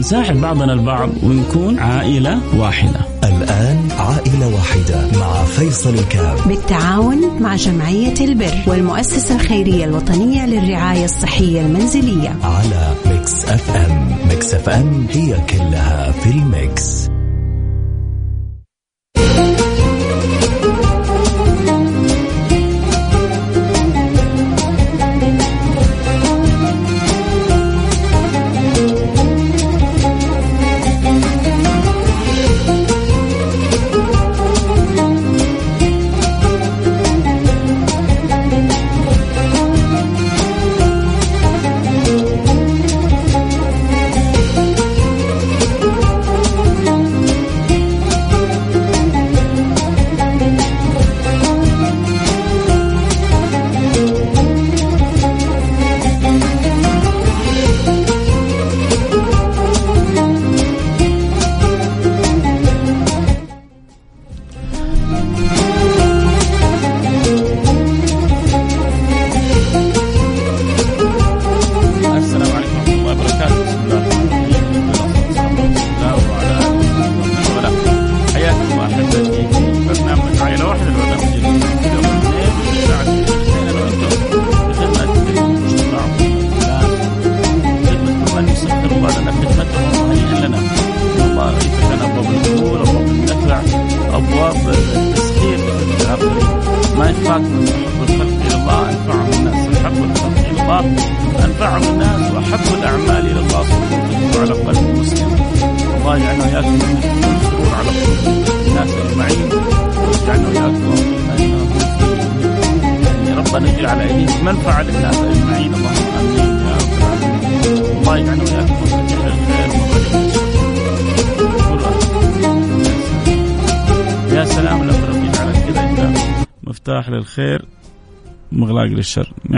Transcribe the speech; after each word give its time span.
نساعد 0.00 0.40
بعضنا 0.40 0.72
البعض 0.72 1.08
ونكون 1.22 1.78
عائلة 1.78 2.40
واحدة. 2.56 3.00
الآن 3.24 3.88
عائلة 3.98 4.54
واحدة 4.54 5.18
مع 5.18 5.44
فيصل 5.44 5.94
الكام 5.94 6.36
بالتعاون 6.46 7.42
مع 7.42 7.56
جمعية 7.56 8.14
البر 8.20 8.54
والمؤسسة 8.66 9.34
الخيرية 9.34 9.84
الوطنية 9.84 10.46
للرعاية 10.46 11.04
الصحية 11.04 11.60
المنزلية. 11.60 12.36
على 12.42 12.94
Mix 13.06 13.44
FM. 13.44 14.16
Mix 14.28 14.54
FM 14.54 15.06
هي 15.10 15.36
كلها 15.50 16.12
في 16.12 16.30
ال 16.30 16.46
mix. 16.46 17.10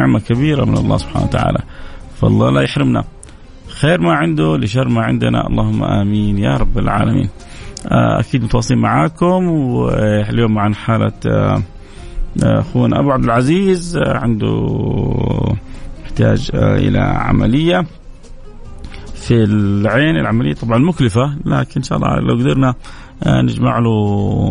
للشر 0.03 0.07
نعمة 0.07 0.21
كبيرة 0.21 0.65
من 0.65 0.77
الله 0.77 0.97
سبحانه 0.99 1.27
وتعالى. 1.27 1.59
فالله 2.21 2.51
لا 2.51 2.61
يحرمنا. 2.61 3.05
خير 3.81 4.01
ما 4.01 4.13
عنده 4.13 4.57
لشر 4.57 4.89
ما 4.89 5.03
عندنا. 5.03 5.47
اللهم 5.47 5.83
آمين. 5.83 6.39
يا 6.39 6.57
رب 6.57 6.79
العالمين. 6.79 7.29
آه، 7.87 8.21
أكيد 8.21 8.45
متواصلين 8.45 8.81
معاكم. 8.81 9.49
واليوم 9.49 10.55
معنا 10.55 10.75
حالة 10.75 11.13
آه، 11.27 11.63
آه، 12.45 12.61
أخونا 12.61 13.01
أبو 13.01 13.11
عبد 13.11 13.25
العزيز 13.25 13.97
عنده 13.97 14.77
احتياج 16.05 16.51
إلى 16.55 16.99
عملية 16.99 17.87
في 19.15 19.45
العين. 19.45 20.17
العملية 20.17 20.55
طبعا 20.55 20.79
مكلفة 20.79 21.37
لكن 21.45 21.73
إن 21.77 21.83
شاء 21.83 21.99
الله 21.99 22.21
لو 22.21 22.35
قدرنا 22.35 22.75
نجمع 23.27 23.79
له 23.79 23.91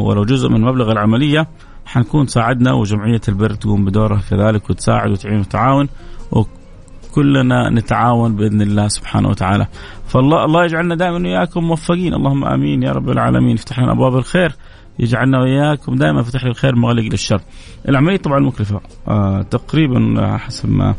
ولو 0.06 0.24
جزء 0.26 0.50
من 0.50 0.62
مبلغ 0.62 0.92
العملية. 0.92 1.48
حنكون 1.92 2.28
ساعدنا 2.28 2.74
وجمعية 2.74 3.22
البر 3.28 3.54
تقوم 3.54 3.86
بدورها 3.86 4.22
كذلك 4.30 4.70
وتساعد 4.70 5.12
وتعين 5.12 5.40
وتعاون 5.40 5.90
وكلنا 6.32 7.70
نتعاون 7.70 8.36
بإذن 8.36 8.62
الله 8.62 8.88
سبحانه 8.88 9.30
وتعالى. 9.30 9.68
فالله 10.08 10.46
الله 10.46 10.66
يجعلنا 10.66 10.96
دائما 10.96 11.18
وإياكم 11.18 11.64
موفقين. 11.64 12.14
اللهم 12.14 12.46
آمين 12.46 12.84
يا 12.84 12.92
رب 12.92 13.10
العالمين. 13.10 13.56
يفتح 13.56 13.80
لنا 13.80 13.92
أبواب 13.92 14.16
الخير 14.16 14.52
يجعلنا 15.00 15.40
وإياكم 15.40 15.96
دائما 15.96 16.24
فتح 16.24 16.44
الخير 16.44 16.76
مغلق 16.76 17.04
للشر. 17.04 17.42
العملية 17.90 18.18
طبعا 18.18 18.40
مكلفة. 18.40 18.82
آه 19.08 19.42
تقريبا 19.42 20.38
حسب 20.38 20.70
ما 20.70 20.96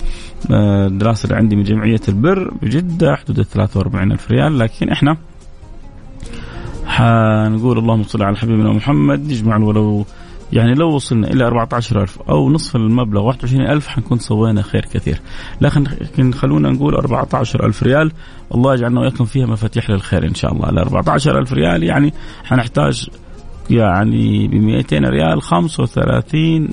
آه 0.51 0.87
الدراسة 0.87 1.25
اللي 1.25 1.37
عندي 1.37 1.57
من 1.57 1.63
جمعية 1.63 2.01
البر 2.09 2.51
بجدة 2.63 3.17
حدود 3.17 3.43
43 3.43 4.13
ألف 4.13 4.31
ريال. 4.31 4.59
لكن 4.59 4.89
إحنا 4.89 5.17
حنقول 6.87 7.79
اللهم 7.79 8.03
صل 8.03 8.23
على 8.23 8.37
حبيبنا 8.37 8.73
محمد 8.73 9.31
يجمع 9.31 9.57
ولو 9.57 10.07
يعني 10.53 10.75
لو 10.75 10.95
وصلنا 10.95 11.31
إلى 11.31 11.45
14000 11.45 12.19
أو 12.29 12.51
نصف 12.51 12.77
المبلغ 12.77 13.31
21000 13.31 13.89
حنكون 13.89 14.19
سوينا 14.19 14.63
خير 14.63 14.85
كثير. 14.85 15.21
لكن 15.61 16.33
خلونا 16.33 16.71
نقول 16.71 16.95
14000 16.95 17.83
ريال. 17.83 18.13
الله 18.55 18.75
يجعلنا 18.75 19.01
وإياكم 19.01 19.25
فيها 19.25 19.47
مفاتيح 19.47 19.91
للخير 19.91 20.27
إن 20.27 20.35
شاء 20.35 20.53
الله. 20.53 20.69
ال 20.69 20.79
14000 20.79 21.53
ريال 21.53 21.83
يعني 21.83 22.15
حنحتاج 22.45 23.09
يعني 23.71 24.49
ب 24.49 24.55
200 24.55 24.99
ريال 24.99 25.43
35 25.43 26.69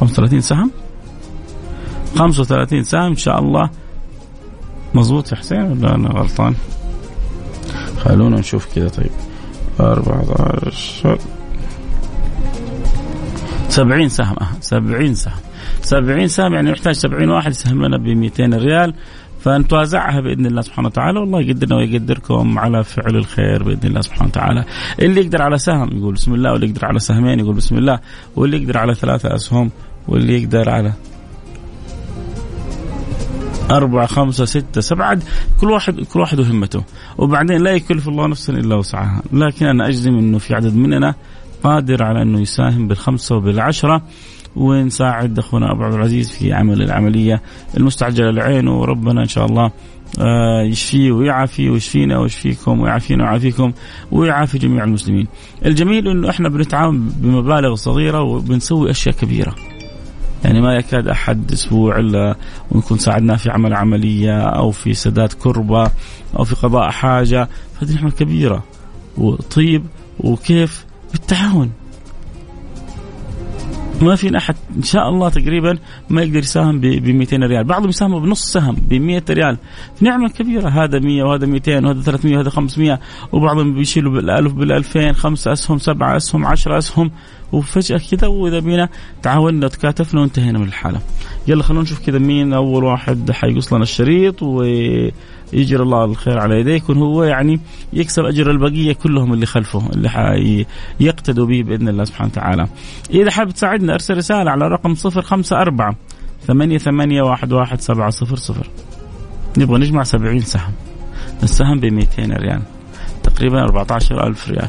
35 0.00 0.40
سهم. 0.40 0.70
35 2.16 2.82
سهم 2.82 3.02
إن 3.02 3.16
شاء 3.16 3.38
الله. 3.38 3.70
مظبوط 4.94 5.32
يا 5.32 5.36
حسين 5.36 5.62
ولا 5.62 5.94
أنا 5.94 6.08
غلطان؟ 6.08 6.54
خلونا 7.98 8.38
نشوف 8.38 8.74
كذا 8.74 8.88
طيب. 8.88 9.10
14 9.80 11.18
70 13.76 14.08
سهم 14.08 14.36
أه 14.40 14.48
70 14.60 15.14
سهم. 15.14 15.40
70 15.82 16.28
سهم 16.28 16.54
يعني 16.54 16.70
نحتاج 16.70 16.94
70 16.94 17.28
واحد 17.28 17.50
يسهم 17.50 17.84
لنا 17.84 17.96
ب 17.96 18.08
200 18.08 18.54
ريال. 18.54 18.94
فنتوازعها 19.40 20.20
بإذن 20.20 20.46
الله 20.46 20.60
سبحانه 20.60 20.88
وتعالى. 20.88 21.20
والله 21.20 21.40
يقدرنا 21.40 21.76
ويقدركم 21.76 22.58
على 22.58 22.84
فعل 22.84 23.16
الخير 23.16 23.62
بإذن 23.62 23.88
الله 23.88 24.00
سبحانه 24.00 24.28
وتعالى. 24.28 24.64
اللي 25.00 25.20
يقدر 25.20 25.42
على 25.42 25.58
سهم 25.58 25.98
يقول 25.98 26.14
بسم 26.14 26.34
الله 26.34 26.52
واللي 26.52 26.66
يقدر 26.66 26.86
على 26.86 26.98
سهمين 26.98 27.40
يقول 27.40 27.54
بسم 27.54 27.78
الله 27.78 28.00
واللي 28.36 28.62
يقدر 28.62 28.78
على 28.78 28.94
ثلاثة 28.94 29.34
أسهم 29.34 29.70
واللي 30.08 30.42
يقدر 30.42 30.70
على 30.70 30.92
أربعة 33.70 34.06
خمسة 34.06 34.44
ستة 34.44 34.80
سبعة 34.80 35.18
كل 35.60 35.70
واحد 35.70 36.00
كل 36.00 36.20
واحد 36.20 36.40
وهمته. 36.40 36.84
وبعدين 37.18 37.62
لا 37.62 37.70
يكلف 37.70 38.08
الله 38.08 38.26
نفسا 38.26 38.52
إلا 38.52 38.76
وسعها. 38.76 39.22
لكن 39.32 39.66
أنا 39.66 39.88
أجزم 39.88 40.18
أنه 40.18 40.38
في 40.38 40.54
عدد 40.54 40.74
مننا 40.74 41.14
قادر 41.66 42.02
على 42.02 42.22
أنه 42.22 42.40
يساهم 42.40 42.88
بالخمسة 42.88 43.36
وبالعشرة 43.36 44.02
ونساعد 44.56 45.38
أخونا 45.38 45.72
أبو 45.72 45.82
عبد 45.82 45.94
العزيز 45.94 46.30
في 46.30 46.52
عمل 46.52 46.82
العملية 46.82 47.42
المستعجلة 47.76 48.30
لعينه 48.30 48.80
وربنا 48.80 49.22
إن 49.22 49.28
شاء 49.28 49.46
الله 49.46 49.70
يشفيه 50.70 51.12
ويعافيه 51.12 51.70
ويشفينا 51.70 52.18
ويشفيكم 52.18 52.80
ويعافينا 52.80 53.24
ويعافيكم 53.24 53.72
ويعافي 54.12 54.58
جميع 54.58 54.84
المسلمين. 54.84 55.26
الجميل 55.66 56.08
إنه 56.08 56.30
إحنا 56.30 56.48
بنتعاون 56.48 57.08
بمبالغ 57.08 57.74
صغيرة 57.74 58.22
وبنسوي 58.22 58.90
أشياء 58.90 59.14
كبيرة. 59.14 59.54
يعني 60.44 60.60
ما 60.60 60.74
يكاد 60.74 61.08
أحد 61.08 61.52
أسبوع 61.52 61.98
إلا 61.98 62.36
ونكون 62.70 62.98
ساعدناه 62.98 63.36
في 63.36 63.50
عمل 63.50 63.74
عملية 63.74 64.40
أو 64.40 64.70
في 64.70 64.94
سداد 64.94 65.32
كربة 65.32 65.90
أو 66.38 66.44
في 66.44 66.54
قضاء 66.54 66.90
حاجة 66.90 67.48
هذه 67.82 67.94
نعمة 67.94 68.10
كبيرة 68.10 68.64
وطيب 69.18 69.86
وكيف 70.20 70.85
بالتعاون. 71.16 71.70
ما 74.02 74.14
في 74.16 74.36
أحد 74.36 74.54
إن 74.76 74.82
شاء 74.82 75.08
الله 75.08 75.28
تقريبا 75.28 75.78
ما 76.10 76.22
يقدر 76.22 76.38
يساهم 76.38 76.80
ب 76.80 77.08
200 77.08 77.36
ريال، 77.36 77.64
بعضهم 77.64 77.88
يساهموا 77.88 78.20
بنص 78.20 78.52
سهم 78.52 78.74
ب 78.74 78.94
100 78.94 79.22
ريال، 79.30 79.56
نعمة 80.00 80.28
كبيرة. 80.28 80.68
هذا 80.68 80.98
100 80.98 81.22
وهذا 81.22 81.46
200 81.46 81.84
وهذا 81.84 82.00
300 82.02 82.36
وهذا 82.36 82.50
500 82.50 83.00
وبعضهم 83.32 83.74
بيشيلوا 83.74 84.12
بالألف 84.12 84.52
بال2000 84.52 85.12
خمسة 85.12 85.52
أسهم 85.52 85.78
سبعة 85.78 86.16
أسهم 86.16 86.46
10 86.46 86.78
أسهم. 86.78 87.10
وفجأة 87.52 88.00
كذا 88.10 88.28
وإذا 88.28 88.58
بينا 88.58 88.88
تعاوننا 89.22 89.66
وتكاتفنا 89.66 90.20
وانتهينا 90.20 90.58
من 90.58 90.66
الحالة. 90.66 91.00
يلا 91.48 91.62
خلونا 91.62 91.82
نشوف 91.82 92.06
كذا 92.06 92.18
مين 92.18 92.52
أول 92.52 92.84
واحد 92.84 93.30
حيقص 93.30 93.72
لنا 93.72 93.82
الشريط 93.82 94.42
و 94.42 94.62
يجري 95.52 95.82
الله 95.82 96.04
الخير 96.04 96.38
على 96.38 96.60
يديه 96.60 96.74
يكون 96.74 96.98
هو 96.98 97.24
يعني 97.24 97.60
يكسب 97.92 98.24
أجر 98.24 98.50
البقية 98.50 98.92
كلهم 98.92 99.32
اللي 99.32 99.46
خلفه 99.46 99.90
اللي 99.94 100.66
يقتدوا 101.00 101.46
به 101.46 101.62
بإذن 101.62 101.88
الله 101.88 102.04
سبحانه 102.04 102.30
وتعالى. 102.32 102.66
إذا 103.10 103.30
حاب 103.30 103.50
تساعدنا 103.50 103.94
أرسل 103.94 104.16
رسالة 104.16 104.50
على 104.50 104.68
رقم 104.68 104.94
054 105.04 105.94
ثمانية 106.46 106.78
ثمانية 106.78 107.22
واحد 107.22 107.52
واحد 107.52 107.80
سبعة 107.80 108.10
صفر 108.10 108.36
صفر 108.36 108.66
نبغى 109.58 109.78
نجمع 109.78 110.02
سبعين 110.02 110.40
سهم 110.40 110.72
السهم 111.42 111.80
ب 111.80 111.84
200 111.84 112.22
ريال 112.22 112.62
تقريبا 113.22 113.62
14 113.62 114.26
ألف 114.26 114.48
ريال 114.48 114.68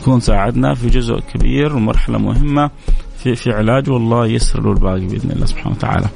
نكون 0.00 0.20
ساعدنا 0.20 0.74
في 0.74 0.88
جزء 0.88 1.20
كبير 1.34 1.76
ومرحلة 1.76 2.18
مهمة 2.18 2.70
في 3.18 3.34
في 3.34 3.50
علاج 3.52 3.90
والله 3.90 4.26
يسر 4.26 4.62
له 4.62 4.72
الباقي 4.72 5.06
بإذن 5.06 5.30
الله 5.30 5.46
سبحانه 5.46 5.76
وتعالى. 5.76 6.06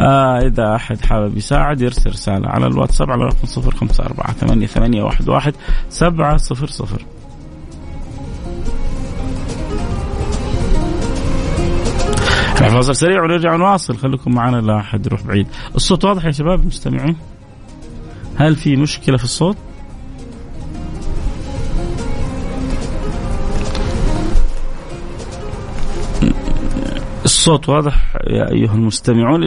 آه 0.00 0.38
إذا 0.38 0.74
أحد 0.74 1.00
حابب 1.00 1.36
يساعد 1.36 1.80
يرسل 1.80 2.10
رسالة 2.10 2.48
على 2.48 2.66
الواتساب 2.66 3.10
على 3.10 3.24
رقم 3.24 3.48
054 3.56 4.34
ثمانية 4.34 4.66
ثمانية 4.66 5.02
واحد 5.02 5.28
واحد 5.28 5.54
سبعة 5.88 6.36
صفر 6.36 6.66
صفر. 6.66 7.04
فاصل 12.76 12.96
سريع 12.96 13.22
ونرجع 13.22 13.56
نواصل 13.56 13.96
خليكم 13.96 14.34
معنا 14.34 14.56
لا 14.56 14.80
أحد 14.80 15.06
يروح 15.06 15.22
بعيد. 15.22 15.46
الصوت 15.74 16.04
واضح 16.04 16.24
يا 16.24 16.30
شباب 16.30 16.60
المستمعين؟ 16.60 17.16
هل 18.36 18.56
في 18.56 18.76
مشكلة 18.76 19.16
في 19.16 19.24
الصوت؟ 19.24 19.56
الصوت 27.46 27.68
واضح 27.68 28.16
يا 28.26 28.52
أيها 28.52 28.74
المستمعون. 28.74 29.42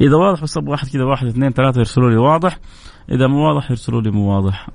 إذا 0.00 0.16
واضح 0.16 0.42
بس 0.42 0.56
واحد 0.56 0.88
كذا 0.88 1.04
واحد 1.04 1.26
اثنين 1.26 1.50
ثلاثة 1.50 1.78
يرسلوا 1.78 2.10
لي 2.10 2.16
واضح. 2.16 2.58
إذا 3.10 3.26
مو 3.26 3.48
واضح 3.48 3.70
يرسلوا 3.70 4.02
لي 4.02 4.10
مو 4.10 4.34
واضح. 4.34 4.68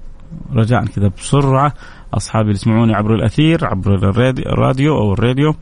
رجاء 0.54 0.86
كذا 0.86 1.08
بسرعة. 1.08 1.74
أصحابي 2.14 2.44
اللي 2.44 2.56
يسمعوني 2.56 2.94
عبر 2.94 3.16
الأثير 3.16 3.66
عبر 3.66 3.94
الراديو 4.46 4.98
أو 4.98 5.14
الراديو. 5.14 5.54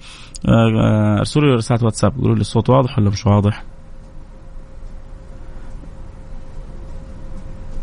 آه، 0.47 1.19
ارسلوا 1.19 1.45
لي 1.45 1.55
رسالة 1.55 1.83
واتساب. 1.83 2.17
قولوا 2.17 2.35
لي 2.35 2.41
الصوت 2.41 2.69
واضح 2.69 2.99
ولا 2.99 3.09
مش 3.09 3.25
واضح. 3.25 3.63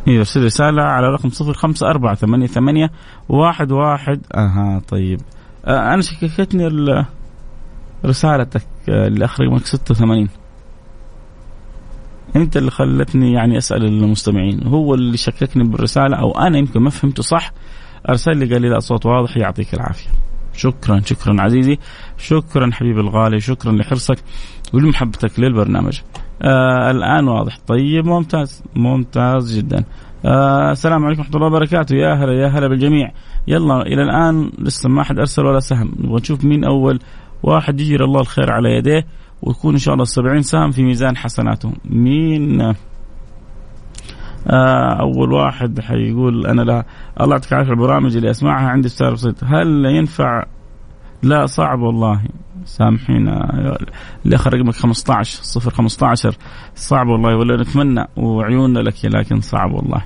أيوه 0.09 0.19
ارسل 0.19 0.45
رسالة 0.45 0.83
على 0.83 1.09
رقم 1.09 1.29
صفر 1.29 1.53
خمسة 1.53 1.87
أربعة 1.91 2.15
ثمانية 2.15 2.47
ثمانية 2.47 2.91
واحد 3.29 3.73
واحد. 3.73 4.21
أها 4.35 4.81
طيب. 4.89 5.21
آه 5.65 5.95
أنا 5.95 6.03
شككتني 6.03 6.67
رسالتك 8.05 8.67
اللي 8.89 9.25
اخر 9.25 9.45
رقمك 9.45 9.67
86 9.67 10.29
أنت 12.37 12.57
اللي 12.57 12.71
خلتني 12.71 13.33
يعني 13.33 13.59
أسأل 13.59 13.85
المستمعين 13.85 14.67
هو 14.67 14.95
اللي 14.95 15.17
شككني 15.17 15.65
بالرسالة 15.65 16.17
أو 16.17 16.31
أنا 16.31 16.59
يمكن 16.59 16.81
ما 16.81 16.91
فهمته 16.91 17.23
صح 17.23 17.53
أرسل 18.09 18.37
لي 18.37 18.53
قال 18.53 18.63
لي 18.63 18.69
لا 18.69 18.79
صوت 18.79 19.07
واضح 19.07 19.37
يعطيك 19.37 19.75
العافية. 19.75 20.11
شكرا 20.57 21.01
شكرا 21.01 21.43
عزيزي 21.43 21.79
شكرا 22.19 22.71
حبيبي 22.73 23.01
الغالي 23.01 23.41
شكرا 23.41 23.73
لحرصك 23.73 24.19
ولمحبتك 24.73 25.41
للبرنامج. 25.41 26.01
آه 26.43 26.91
الآن 26.91 27.29
واضح. 27.29 27.59
طيب 27.67 28.07
ممتاز 28.07 28.63
ممتاز 28.77 29.57
جدا. 29.57 29.85
آه 30.25 30.73
السلام 30.73 31.05
عليكم 31.05 31.21
ورحمة 31.21 31.37
الله 31.37 31.47
وبركاته. 31.47 31.97
يا 31.97 32.15
هلا 32.15 32.33
يا 32.33 32.49
هلا 32.49 32.69
بالجميع. 32.69 33.13
يلا 33.49 33.83
إلى 33.83 34.03
الآن 34.03 34.51
لسه 34.59 34.89
ما 34.89 35.03
حد 35.03 35.19
أرسل 35.19 35.47
ولا 35.47 35.61
سهم. 35.61 35.93
نبغى 36.01 36.21
نشوف 36.21 36.45
مين 36.45 36.65
أول 36.65 37.01
واحد 37.45 37.81
يجري 37.81 38.05
الله 38.05 38.21
الخير 38.21 38.53
على 38.53 38.71
يديه 38.71 39.07
ويكون 39.43 39.73
إن 39.73 39.79
شاء 39.79 39.95
الله 39.95 40.03
السبعين 40.03 40.43
سهم 40.43 40.71
في 40.71 40.83
ميزان 40.83 41.17
حسناتهم 41.17 41.75
مين؟ 41.85 42.61
آه 44.47 45.01
أول 45.01 45.33
واحد 45.33 45.81
حيقول 45.81 46.47
أنا 46.47 46.63
لا. 46.63 46.85
الله 47.21 47.33
يعطيك 47.35 47.53
العافية 47.53 47.71
البرامج 47.71 48.17
اللي 48.17 48.31
أسمعها 48.31 48.69
عندي 48.69 48.89
سؤال 48.89 49.13
بسيط 49.13 49.45
هل 49.45 49.85
ينفع؟ 49.85 50.45
لا 51.23 51.47
صعب 51.47 51.81
والله. 51.81 52.21
سامحينا. 52.65 53.51
اللي 54.25 54.37
اخر 54.37 54.55
رقمك 54.55 54.75
15 54.75 55.43
صفر 55.43 55.71
15 55.71 56.37
صعب 56.75 57.07
والله 57.09 57.37
ولا 57.37 57.63
نتمنى 57.63 58.05
وعيوننا 58.17 58.79
لك 58.79 59.05
لكن 59.05 59.41
صعب 59.41 59.73
والله. 59.73 60.03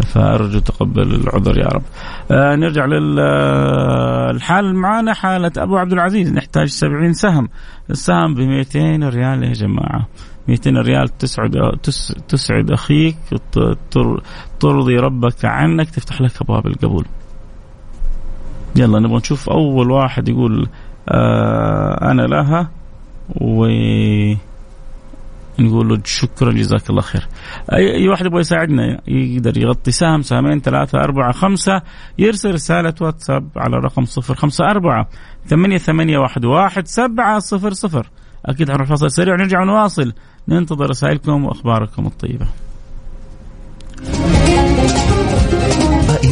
فأرجو 0.00 0.58
تقبل 0.58 1.14
العذر 1.14 1.58
يا 1.58 1.66
رب. 1.66 1.82
آه 2.30 2.56
نرجع 2.56 2.86
للحال 2.86 4.66
آه، 4.66 4.72
معانا 4.72 5.14
حالة 5.14 5.52
أبو 5.56 5.76
عبد 5.76 5.92
العزيز 5.92 6.32
نحتاج 6.32 6.68
70 6.68 7.12
سهم، 7.12 7.48
السهم 7.90 8.34
ب 8.34 8.38
200 8.38 9.08
ريال 9.08 9.42
يا 9.42 9.52
جماعة. 9.52 10.06
200 10.48 10.70
ريال 10.70 11.18
تسعد 11.18 11.50
تسعد 12.28 12.70
أخيك 12.70 13.16
ترضي 14.60 14.96
ربك 14.96 15.44
عنك 15.44 15.90
تفتح 15.90 16.20
لك 16.20 16.42
أبواب 16.42 16.66
القبول. 16.66 17.04
يلا 18.76 18.98
نبغى 18.98 19.16
نشوف 19.16 19.50
أول 19.50 19.90
واحد 19.90 20.28
يقول 20.28 20.68
آه 21.08 22.10
أنا 22.10 22.22
لها 22.22 22.70
و 23.40 23.66
نقول 25.58 25.88
له 25.88 25.98
شكرا 26.04 26.52
جزاك 26.52 26.90
الله 26.90 27.02
خير. 27.02 27.28
اي, 27.72 28.08
واحد 28.08 28.26
يبغى 28.26 28.40
يساعدنا 28.40 29.00
يقدر 29.08 29.58
يغطي 29.58 29.90
سهم 29.90 30.22
سهمين 30.22 30.60
ثلاثة 30.60 30.98
أربعة 30.98 31.32
خمسة 31.32 31.82
يرسل 32.18 32.54
رسالة 32.54 32.94
واتساب 33.00 33.48
على 33.56 33.76
رقم 33.76 34.04
صفر 34.04 34.34
خمسة 34.34 34.64
أربعة 34.64 35.08
ثمانية 35.46 35.78
ثمانية 35.78 36.18
واحد 36.18 36.44
واحد 36.44 36.86
سبعة 36.86 37.38
صفر 37.38 37.72
صفر. 37.72 38.10
أكيد 38.46 38.70
حنروح 38.70 38.88
فاصل 38.88 39.10
سريع 39.10 39.34
ونرجع 39.34 39.64
نواصل 39.64 40.12
ننتظر 40.48 40.90
رسائلكم 40.90 41.44
وأخباركم 41.44 42.06
الطيبة. 42.06 42.46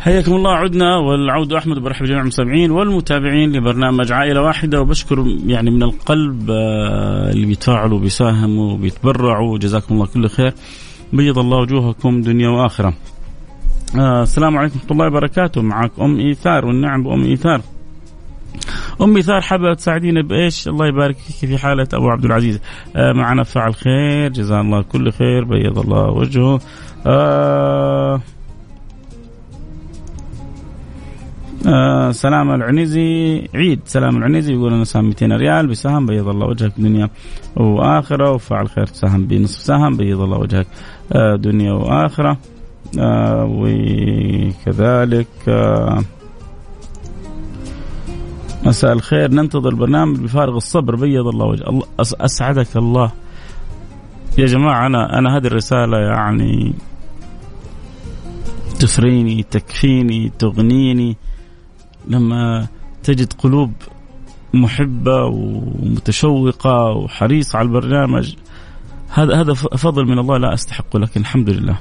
حياكم 0.00 0.32
الله 0.32 0.50
عدنا 0.50 0.96
والعود 0.96 1.52
أحمد 1.52 1.78
وبرحب 1.78 2.06
جميع 2.06 2.20
المستمعين 2.20 2.70
والمتابعين 2.70 3.52
لبرنامج 3.52 4.12
عائلة 4.12 4.42
واحدة 4.42 4.80
وبشكر 4.80 5.24
يعني 5.46 5.70
من 5.70 5.82
القلب 5.82 6.50
آه، 6.50 7.30
اللي 7.30 7.46
بيتفاعلوا 7.46 7.98
وبيساهموا 7.98 8.72
وبيتبرعوا 8.72 9.58
جزاكم 9.58 9.94
الله 9.94 10.06
كل 10.06 10.28
خير 10.28 10.52
بيض 11.12 11.38
الله 11.38 11.58
وجوهكم 11.58 12.20
دنيا 12.20 12.48
وآخرة. 12.48 12.94
آه 13.98 14.22
السلام 14.22 14.58
عليكم 14.58 14.74
ورحمة 14.74 14.90
الله 14.92 15.06
وبركاته 15.06 15.62
معك 15.62 15.90
أم 16.00 16.18
إيثار 16.18 16.66
والنعم 16.66 17.02
بأم 17.02 17.24
إيثار. 17.24 17.60
أم 19.00 19.16
إيثار 19.16 19.40
حابة 19.40 19.74
تساعدينا 19.74 20.22
بإيش؟ 20.22 20.68
الله 20.68 20.86
يبارك 20.86 21.16
فيك 21.16 21.50
في 21.50 21.58
حالة 21.58 21.88
أبو 21.92 22.08
عبد 22.08 22.24
العزيز. 22.24 22.60
آه 22.96 23.12
معنا 23.12 23.42
فعل 23.42 23.74
خير 23.74 24.28
جزاه 24.28 24.60
الله 24.60 24.82
كل 24.82 25.12
خير 25.12 25.44
بيض 25.44 25.78
الله 25.78 26.10
وجهه. 26.10 26.60
آه 27.06 28.20
آه 31.66 32.10
سلام 32.10 32.50
العنيزي. 32.50 33.48
عيد. 33.54 33.80
سلام 33.84 34.16
العنيزي 34.16 34.52
يقول 34.52 34.74
أنا 34.74 34.84
سهم 34.84 35.04
200 35.04 35.26
ريال 35.36 35.66
بسهم 35.66 36.06
بيض 36.06 36.28
الله 36.28 36.46
وجهك 36.46 36.72
دنيا 36.78 37.10
وآخرة 37.56 38.32
وفعل 38.32 38.68
خير 38.68 38.86
سهم 38.86 39.26
بنصف 39.26 39.60
سهم 39.60 39.96
بيض 39.96 40.20
الله 40.20 40.38
وجهك 40.38 40.66
آه 41.12 41.36
دنيا 41.36 41.72
وآخرة. 41.72 42.38
آه 42.98 43.44
وكذلك 43.50 45.26
مساء 48.66 48.92
الخير. 48.92 49.30
ننتظر 49.30 49.68
البرنامج 49.68 50.18
بفارغ 50.18 50.56
الصبر. 50.56 50.96
بيض 50.96 51.26
الله 51.26 51.46
وجه 51.46 51.68
الله 51.68 51.86
أسعدك 52.00 52.76
الله. 52.76 53.12
يا 54.38 54.46
جماعة 54.46 54.86
أنا 54.86 55.18
أنا 55.18 55.36
هذه 55.36 55.46
الرسالة 55.46 55.98
يعني 55.98 56.74
تثريني 58.78 59.42
تكفيني 59.42 60.32
تغنيني. 60.38 61.16
لما 62.08 62.68
تجد 63.02 63.32
قلوب 63.32 63.72
محبة 64.54 65.24
ومتشوقة 65.24 66.84
وحريصة 66.84 67.58
على 67.58 67.68
البرنامج 67.68 68.34
هذا 69.08 69.40
هذا 69.40 69.54
فضل 69.54 70.06
من 70.06 70.18
الله 70.18 70.38
لا 70.38 70.54
استحقه 70.54 70.98
لكن 70.98 71.20
الحمد 71.20 71.50
لله. 71.50 71.78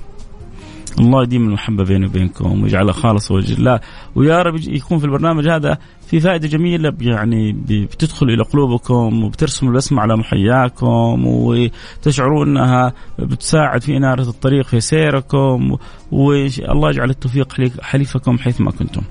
الله 1.00 1.24
يديم 1.24 1.48
المحبة 1.48 1.84
بيني 1.84 2.06
وبينكم 2.06 2.64
ويجعلها 2.64 2.94
خالص 2.94 3.32
وجه 3.32 3.54
الله. 3.54 3.80
ويا 4.16 4.42
رب 4.42 4.56
يكون 4.56 5.00
في 5.00 5.06
البرنامج 5.06 5.48
هذا 5.48 5.78
في 6.08 6.20
فائدة 6.20 6.48
جميلة 6.48 6.94
يعني 7.02 7.52
بتدخل 7.70 8.30
إلى 8.30 8.44
قلوبكم 8.44 9.24
وبترسموا 9.24 9.72
البسمة 9.72 10.02
على 10.02 10.18
محياكم 10.18 11.24
وتشعرون 11.26 12.58
أنها 12.58 12.94
بتساعد 13.20 13.82
في 13.82 13.98
إنارة 13.98 14.30
الطريق 14.30 14.66
في 14.66 14.80
سيركم 14.80 15.78
والله 16.12 16.90
يجعل 16.90 17.10
التوفيق 17.10 17.54
حليفكم 17.82 18.38
حيثما 18.38 18.72
كنتم. 18.72 19.02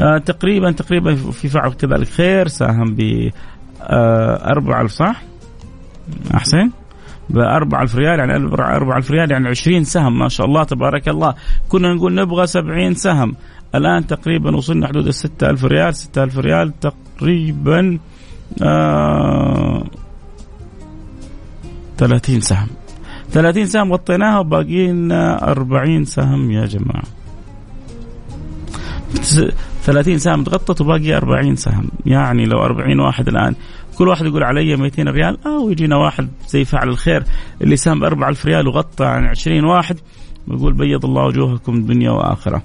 آه 0.00 0.18
تقريبا 0.18 0.70
تقريبا 0.70 1.14
في 1.14 1.48
فعل 1.48 1.72
كذلك. 1.72 2.08
خير 2.08 2.48
ساهم 2.48 2.94
ب 2.94 3.30
آه 3.82 4.50
4000 4.50 4.90
صح؟ 4.92 5.22
أحسن؟ 6.34 6.70
ب 7.30 7.38
4000 7.38 7.94
ريال 7.96 8.18
يعني 8.18 8.36
4000 8.36 9.10
ريال 9.10 9.30
يعني 9.30 9.48
20 9.48 9.84
سهم 9.84 10.18
ما 10.18 10.28
شاء 10.28 10.46
الله 10.46 10.64
تبارك 10.64 11.08
الله. 11.08 11.34
كنا 11.68 11.94
نقول 11.94 12.14
نبغى 12.14 12.46
70 12.46 12.94
سهم. 12.94 13.36
الآن 13.74 14.06
تقريبا 14.06 14.56
وصلنا 14.56 14.86
حدود 14.86 15.06
ال 15.06 15.14
6000 15.14 15.64
ريال. 15.64 15.94
6000 15.94 16.38
ريال 16.38 16.72
تقريبا 16.80 17.98
آه 18.62 19.84
30 21.98 22.40
سهم. 22.40 22.68
30 23.30 23.66
سهم 23.66 23.92
غطيناها 23.92 24.38
وباقي 24.38 24.86
لنا 24.86 25.50
40 25.50 26.04
سهم 26.04 26.50
يا 26.50 26.66
جماعة. 26.66 27.23
30 29.82 30.18
سهم 30.18 30.44
تغطت 30.44 30.80
وباقي 30.80 31.16
40 31.16 31.56
سهم. 31.56 31.88
يعني 32.06 32.44
لو 32.44 32.64
40 32.64 33.00
واحد 33.00 33.28
الآن 33.28 33.54
كل 33.98 34.08
واحد 34.08 34.26
يقول 34.26 34.42
علي 34.42 34.76
200 34.76 35.02
ريال 35.02 35.38
آه 35.46 35.58
ويجينا 35.58 35.96
واحد 35.96 36.28
زي 36.48 36.64
فاعل 36.64 36.88
الخير 36.88 37.24
اللي 37.62 37.76
سام 37.76 38.00
ب 38.00 38.04
4000 38.04 38.46
ريال 38.46 38.68
وغطى 38.68 39.04
عن 39.04 39.24
20 39.24 39.64
واحد 39.64 39.96
بيقول 40.48 40.72
بيض 40.72 41.04
الله 41.04 41.24
وجوهكم 41.24 41.86
دنيا 41.86 42.10
وآخرة. 42.10 42.62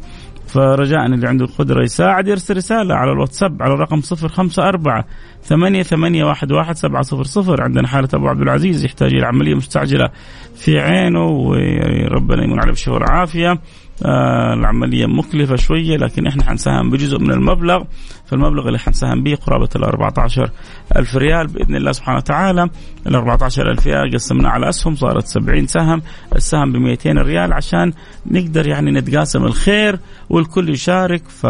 فرجاء 0.48 1.06
اللي 1.06 1.28
عنده 1.28 1.46
القدرة 1.46 1.84
يساعد 1.84 2.28
يرسل 2.28 2.58
رسالة 2.58 2.96
على 2.96 3.12
الواتساب 3.12 3.64
على 3.64 3.74
الرقم 3.74 4.02
صفر 4.02 4.28
خمسة 4.28 4.68
أربعة 4.68 5.06
ثمانية 5.44 5.84
ثمانية 5.84 6.26
واحد 6.26 6.52
واحد 6.52 6.76
سبعة 6.76 7.02
صفر 7.02 7.24
صفر. 7.24 7.62
عندنا 7.62 7.88
حالة 7.88 8.10
أبو 8.14 8.28
عبد 8.28 8.42
العزيز 8.42 8.86
يحتاج 8.86 9.14
إلى 9.14 9.26
عملية 9.26 9.56
مستعجلة 9.56 10.10
في 10.56 10.80
عينه 10.80 11.26
وربنا 11.26 12.44
يمن 12.44 12.60
عليه 12.60 12.72
بالشفاء 12.72 12.94
والعافية 12.96 13.60
آه 14.06 14.54
العملية 14.54 15.06
مكلفة 15.06 15.56
شوية 15.56 15.98
لكن 15.98 16.28
إحنا 16.28 16.44
حنساهم 16.44 16.90
بجزء 16.90 17.20
من 17.20 17.32
المبلغ. 17.32 17.84
فالمبلغ 18.26 18.68
اللي 18.68 18.80
حنساهم 18.80 19.24
به 19.24 19.36
قرابة 19.36 19.70
ال 19.76 19.84
14 19.84 20.50
ألف 20.96 21.16
ريال 21.16 21.48
بإذن 21.48 21.76
الله 21.76 21.92
سبحانه 21.92 22.18
وتعالى. 22.18 22.70
ال 23.08 23.16
14 23.16 23.72
ألف 23.72 23.88
ريال 23.88 24.14
قسمناه 24.14 24.50
على 24.50 24.70
أسهم 24.70 24.96
صارت 24.96 25.26
70 25.26 25.68
سهم. 25.68 26.02
السهم 26.36 26.72
ب 26.72 26.76
200 26.76 27.12
ريال 27.12 27.54
عشان 27.54 27.94
نقدر 28.32 28.68
يعني 28.68 28.92
نتقاسم 28.92 29.46
الخير 29.46 30.00
والكل 30.30 30.70
يشارك. 30.70 31.24
ف 31.28 31.48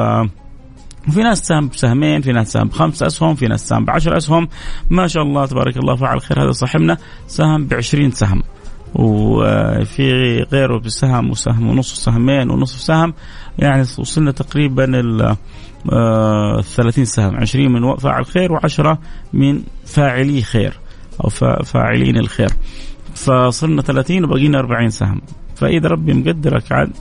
وفي 1.08 1.24
ناس 1.24 1.40
سهم 1.40 1.68
بسهمين 1.68 2.22
في 2.22 2.32
ناس 2.32 2.52
سهم 2.52 2.68
بخمس 2.68 3.04
أسهم 3.04 3.36
في 3.36 3.48
ناس 3.48 3.68
سهم 3.68 3.86
بعشر 3.86 4.18
أسهم. 4.18 4.48
ما 4.90 5.08
شاء 5.08 5.24
الله 5.24 5.46
تبارك 5.46 5.78
الله 5.78 5.96
فعل 5.96 6.22
خير. 6.22 6.44
هذا 6.44 6.52
صاحبنا 6.52 6.98
سهم 7.28 7.68
بعشرين 7.68 8.12
سهم. 8.12 8.44
وفي 8.96 10.38
غيره 10.52 10.80
بسهم 10.80 11.30
وسهم 11.30 11.70
ونصف 11.70 11.98
سهمين 11.98 12.50
ونصف 12.50 12.80
سهم. 12.80 13.14
يعني 13.60 13.82
وصلنا 13.82 14.32
تقريبا 14.32 14.86
ال 15.00 15.36
30 16.62 17.06
سهم. 17.06 17.36
20 17.36 17.72
من 17.72 17.96
فاعل 17.96 18.26
خير 18.26 18.60
و10 18.60 18.98
من 19.34 19.62
فاعلي 19.86 20.42
خير 20.42 20.80
أو 21.24 21.30
فاعلين 21.64 22.18
الخير. 22.18 22.50
فصرنا 23.16 23.82
30 23.82 24.24
وبقينا 24.24 24.60
40 24.60 24.90
سهم. 24.90 25.22
فإذا 25.56 25.88
ربي 25.88 26.14
مقدرك 26.14 26.72
عاد. 26.72 26.92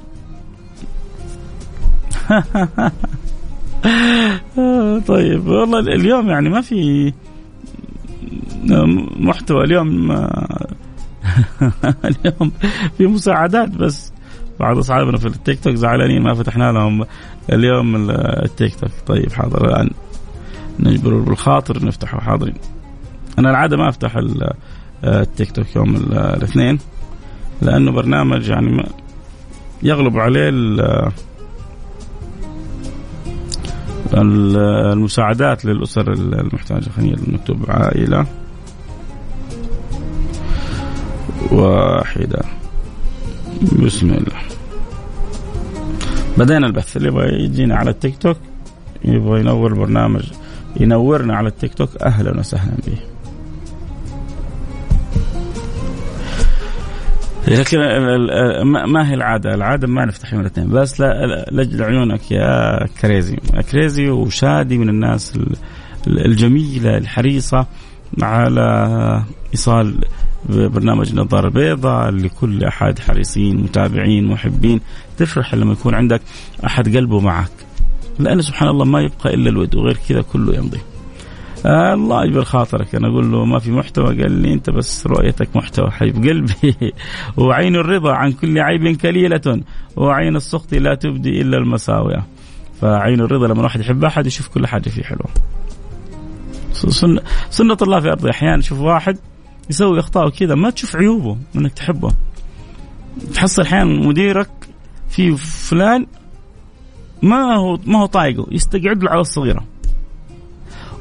طيب 5.06 5.46
والله 5.46 5.78
اليوم 5.78 6.28
يعني 6.28 6.48
ما 6.48 6.60
في 6.60 7.12
محتوى. 9.16 9.64
اليوم 9.64 10.12
اليوم 12.04 12.52
في 12.98 13.06
مساعدات 13.06 13.68
بس. 13.68 14.12
بعض 14.60 14.78
أصحابنا 14.78 15.18
في 15.18 15.26
التيك 15.26 15.60
توك 15.60 15.74
زعلانين 15.74 16.22
ما 16.22 16.34
فتحنا 16.34 16.72
لهم 16.72 17.04
اليوم 17.52 18.10
التيك 18.10 18.74
توك. 18.74 18.90
طيب 19.06 19.32
حاضر. 19.32 19.68
الآن 19.68 19.90
نجبر 20.80 21.14
بالخاطر 21.14 21.86
نفتحه. 21.86 22.20
حاضرين. 22.20 22.54
أنا 23.38 23.50
العادة 23.50 23.76
ما 23.76 23.88
أفتح 23.88 24.20
التيك 25.04 25.50
توك 25.50 25.76
يوم 25.76 25.96
الاثنين 25.96 26.78
لأنه 27.62 27.92
برنامج 27.92 28.48
يعني 28.48 28.88
يغلب 29.82 30.18
عليه 30.18 30.50
المساعدات 34.14 35.64
للأسر 35.64 36.12
المحتاجة. 36.12 36.88
خلينا 36.96 37.16
نكتب 37.28 37.64
عائلة. 37.68 38.26
واحدة. 41.52 42.42
بسم 43.62 44.10
الله. 44.10 44.42
بدينا 46.38 46.66
البث. 46.66 46.96
اللي 46.96 47.08
يبغى 47.08 47.44
يجينا 47.44 47.76
على 47.76 47.90
التيك 47.90 48.18
توك 48.18 48.36
يبغى 49.04 49.40
ينور 49.40 49.74
برنامج 49.74 50.22
ينورنا 50.80 51.36
على 51.36 51.48
التيك 51.48 51.74
توك 51.74 52.02
أهلا 52.02 52.38
وسهلا 52.40 52.72
به. 52.86 52.98
لكن 57.48 57.78
ما 58.64 59.10
هي 59.10 59.14
العادة؟ 59.14 59.54
العادة 59.54 59.88
ما 59.88 60.04
نفتح 60.04 60.32
يوم 60.32 60.40
الاثنين. 60.40 60.68
بس 60.68 61.00
لجل 61.52 61.82
عيونك 61.82 62.32
يا 62.32 62.86
كريزي. 63.00 63.36
كريزي 63.70 64.10
وشادي 64.10 64.78
من 64.78 64.88
الناس 64.88 65.38
الجميلة 66.06 66.98
الحريصة 66.98 67.66
على 68.22 69.22
إيصال 69.52 70.04
برنامج 70.48 71.10
النظارة 71.10 71.46
البيضاء 71.46 72.10
لكل 72.10 72.64
أحد 72.64 72.98
حريصين 72.98 73.56
متابعين 73.56 74.26
محبين. 74.26 74.80
تفرح 75.16 75.54
لما 75.54 75.72
يكون 75.72 75.94
عندك 75.94 76.20
أحد 76.66 76.96
قلبه 76.96 77.20
معك. 77.20 77.50
لأن 78.18 78.42
سبحان 78.42 78.68
الله 78.68 78.84
ما 78.84 79.00
يبقى 79.00 79.34
إلا 79.34 79.50
الود 79.50 79.74
وغير 79.74 79.98
كذا 80.08 80.22
كله 80.22 80.54
يمضي. 80.54 80.80
آه 81.66 81.94
الله 81.94 82.24
يجبر 82.24 82.44
خاطرك. 82.44 82.94
أنا 82.94 83.08
أقول 83.08 83.32
له 83.32 83.44
ما 83.44 83.58
في 83.58 83.70
محتوى؟ 83.70 84.22
قال 84.22 84.32
لي 84.32 84.52
أنت 84.52 84.70
بس 84.70 85.06
رؤيتك 85.06 85.56
محتوى 85.56 85.90
حبيب 85.90 86.28
قلبي. 86.28 86.92
وعين 87.36 87.76
الرضا 87.76 88.12
عن 88.12 88.32
كل 88.32 88.58
عيب 88.58 88.96
كليله 88.96 89.62
وعين 89.96 90.36
السخط 90.36 90.74
لا 90.74 90.94
تبدي 90.94 91.40
إلا 91.40 91.56
المساوئ. 91.56 92.18
فعين 92.80 93.20
الرضا 93.20 93.46
لما 93.46 93.60
الواحد 93.60 93.80
يحب 93.80 94.04
أحد 94.04 94.26
يشوف 94.26 94.48
كل 94.48 94.66
حاجة 94.66 94.88
فيه 94.88 95.02
حلوة. 95.02 95.28
سنة, 97.50 97.76
الله 97.82 98.00
في 98.00 98.08
أرضه 98.08 98.30
أحيانا 98.30 98.62
شوف 98.62 98.80
واحد 98.80 99.18
يسوي 99.70 99.98
أخطاء 99.98 100.28
كذا 100.28 100.54
ما 100.54 100.70
تشوف 100.70 100.96
عيوبه 100.96 101.36
أنك 101.56 101.72
تحبه. 101.72 102.10
تحصل 103.34 103.62
أحيانا 103.62 104.06
مديرك 104.06 104.50
في 105.08 105.36
فلان 105.36 106.06
ما 107.22 107.56
هو 107.56 107.78
ما 107.86 107.98
هو 107.98 108.06
طايقه 108.06 108.46
يستقعد 108.50 109.02
له 109.02 109.10
على 109.10 109.20
الصغيرة. 109.20 109.64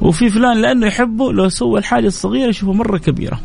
وفي 0.01 0.29
فلان 0.29 0.61
لأنه 0.61 0.87
يحبه 0.87 1.33
لو 1.33 1.49
سوى 1.49 1.79
الحاجة 1.79 2.07
الصغيرة 2.07 2.49
يشوفها 2.49 2.73
مرة 2.73 2.97
كبيرة. 2.97 3.39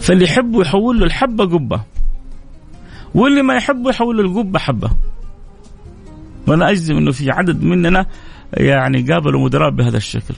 فاللي 0.00 0.24
يحبه 0.24 0.60
يحول 0.60 0.98
له 0.98 1.06
الحبة 1.06 1.44
قبة. 1.44 1.80
واللي 3.14 3.42
ما 3.42 3.54
يحبه 3.54 3.90
يحول 3.90 4.16
له 4.16 4.22
القبة 4.22 4.58
حبة. 4.58 4.90
وأنا 6.46 6.70
أجزم 6.70 6.96
أنه 6.96 7.12
في 7.12 7.30
عدد 7.30 7.62
مننا 7.62 8.06
يعني 8.52 9.02
قابلوا 9.02 9.44
مدراء 9.44 9.70
بهذا 9.70 9.96
الشكل. 9.96 10.34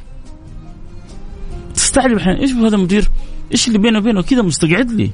تستعجب 1.90 2.16
أحيانا 2.16 2.40
إيش 2.40 2.52
هذا 2.52 2.76
المدير 2.76 3.08
إيش 3.52 3.68
اللي 3.68 3.78
بينه 3.78 3.98
وبينه 3.98 4.22
كذا 4.22 4.42
مستقعد 4.42 4.90
لي 4.90 5.10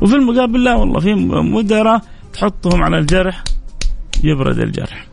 وفي 0.00 0.14
المقابل 0.14 0.64
لا 0.64 0.74
والله 0.74 1.00
في 1.00 1.14
مدراء 1.14 2.02
تحطهم 2.32 2.82
على 2.82 2.98
الجرح 2.98 3.44
يبرد 4.24 4.58
الجرح 4.58 5.06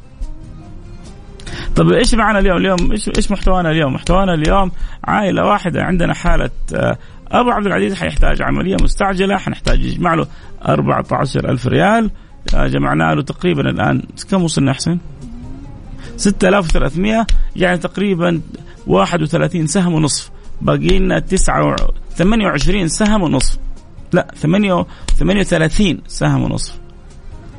طيب 1.75 1.91
إيش 1.91 2.15
معنا 2.15 2.39
اليوم؟ 2.39 2.57
اليوم 2.57 2.91
إيش 2.91 3.09
إيش 3.17 3.31
محتوانا 3.31 3.71
اليوم؟ 3.71 3.93
محتوانا 3.93 4.33
اليوم 4.33 4.71
عائلة 5.03 5.45
واحدة 5.45 5.83
عندنا 5.83 6.13
حالة 6.13 6.49
آه، 6.73 6.97
أبو 7.31 7.49
عبد 7.49 7.65
العزيز 7.65 7.93
حيحتاج 7.93 8.41
عملية 8.41 8.77
مستعجلة 8.81 9.37
حنحتاج 9.37 9.87
نجمع 9.87 10.13
له 10.13 10.27
14 10.65 11.49
ألف 11.49 11.67
ريال 11.67 12.11
آه، 12.55 12.67
جمعنا 12.67 13.15
له 13.15 13.21
تقريبا 13.21 13.69
الآن 13.69 14.03
كم 14.31 14.43
وصلنا 14.43 14.73
حسين؟ 14.73 14.99
6300 16.17 17.27
يعني 17.55 17.77
تقريبا 17.77 18.41
31 18.88 19.67
سهم 19.67 19.93
ونصف. 19.93 20.31
باقي 20.62 21.00
لنا 21.00 21.19
9 21.19 21.75
28 22.15 22.88
سهم 22.88 23.21
ونصف. 23.24 23.57
لا 24.13 24.27
38 24.36 26.01
سهم 26.07 26.43
ونصف. 26.43 26.79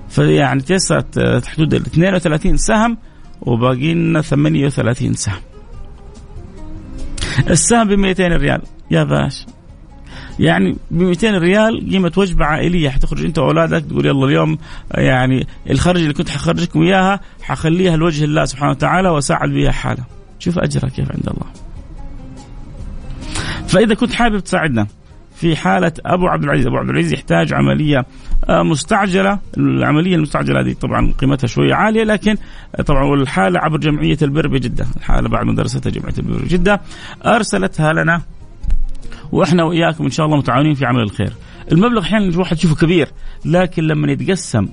فيعني 0.09 0.63
آه، 1.19 1.43
حدود 1.47 1.75
ال 1.75 1.87
32 1.87 2.57
سهم 2.57 2.99
وباقي 3.43 3.95
لنا 3.95 4.23
38 4.23 5.15
سهم. 5.15 5.41
السهم 7.51 7.89
ب 7.89 7.93
200 7.93 8.37
ريال. 8.37 8.63
يا 8.91 9.05
باش. 9.05 9.47
يعني 10.39 10.77
ب 10.91 11.03
200 11.03 11.39
ريال 11.39 11.91
قيمة 11.91 12.13
وجبة 12.17 12.45
عائلية. 12.45 12.89
حتخرج 12.91 13.25
انت 13.25 13.39
وأولادك 13.39 13.85
تقول 13.85 14.07
يلا 14.07 14.27
اليوم 14.27 14.59
يعني 14.95 15.47
الخرج 15.71 16.01
اللي 16.01 16.15
كنت 16.15 16.29
حخرجكم 16.29 16.83
إياها 16.83 17.21
حخليها 17.43 17.97
لوجه 17.97 18.25
الله 18.25 18.45
سبحانه 18.45 18.71
وتعالى 18.71 19.09
واساعد 19.09 19.51
بها 19.51 19.73
حاله 19.73 20.20
شوف 20.41 20.59
اجرها 20.59 20.89
كيف 20.89 21.13
عند 21.13 21.29
الله 21.29 21.47
فإذا 23.69 23.95
كنت 23.95 24.13
حابب 24.13 24.39
تساعدنا 24.39 24.87
في 25.35 25.57
حالة 25.57 25.93
أبو 26.07 26.27
عبد 26.27 26.45
العزيز 26.45 26.67
أبو 26.67 26.77
عبد 26.77 26.91
العزيز 26.91 27.13
يحتاج 27.13 27.53
عملية 27.53 28.07
آه، 28.49 28.63
مستعجلة 28.63 29.39
العملية 29.57 30.17
المستعجلة 30.17 30.61
هذه 30.61 30.73
طبعا 30.73 31.13
قيمتها 31.19 31.47
شوية 31.47 31.75
عالية 31.75 32.05
لكن 32.05 32.37
طبعا 32.87 33.05
والحالة 33.05 33.61
عبر 33.61 33.79
جمعية 33.79 34.19
البر 34.23 34.47
بجدة 34.47 34.87
الحالة 34.97 35.29
بعد 35.29 35.47
ما 35.47 35.55
درستها 35.55 35.91
جمعية 35.91 36.15
البر 36.19 36.45
بجدة 36.45 36.81
أرسلتها 37.27 37.93
لنا 37.93 38.23
وإحنا 39.33 39.65
وإياكم 39.65 40.05
إن 40.05 40.11
شاء 40.11 40.27
الله 40.27 40.37
متعاونين 40.37 40.75
في 40.75 40.87
عمل 40.87 41.03
الخير. 41.03 41.33
المبلغ 41.73 42.03
أحيانا 42.03 42.25
الواحد 42.25 42.57
يشوفه 42.57 42.77
كبير 42.77 43.09
لكن 43.45 43.83
لما 43.83 44.13
يتقسم 44.13 44.69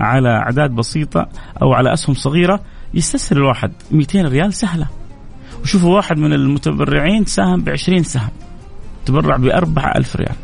على 0.00 0.28
أعداد 0.28 0.70
بسيطة 0.70 1.28
أو 1.62 1.72
على 1.72 1.92
أسهم 1.92 2.14
صغيرة 2.14 2.60
يستسهل 2.94 3.38
الواحد 3.38 3.72
200 3.90 4.28
ريال 4.28 4.54
سهلة. 4.54 4.86
وشوفوا 5.62 5.96
واحد 5.96 6.18
من 6.18 6.32
المتبرعين 6.32 7.24
ساهم 7.24 7.62
ب 7.62 7.68
20 7.68 8.02
سهم. 8.02 8.30
تبرع 9.06 9.36
ب 9.36 9.46
4000 9.46 10.16
ريال. 10.16 10.36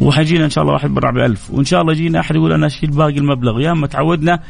وحيجينا 0.00 0.44
إن 0.44 0.50
شاء 0.50 0.62
الله 0.62 0.74
واحد 0.74 0.90
يبرع 0.90 1.10
ب 1.10 1.18
1000 1.18 1.50
وإن 1.50 1.64
شاء 1.64 1.80
الله 1.80 1.92
يجينا 1.92 2.20
أحد 2.20 2.34
يقول 2.34 2.52
أنا 2.52 2.66
أشيل 2.66 2.90
باقي 2.90 3.18
المبلغ 3.18 3.60
يا 3.60 3.72
أما 3.72 3.86
تعودنا 3.86 4.42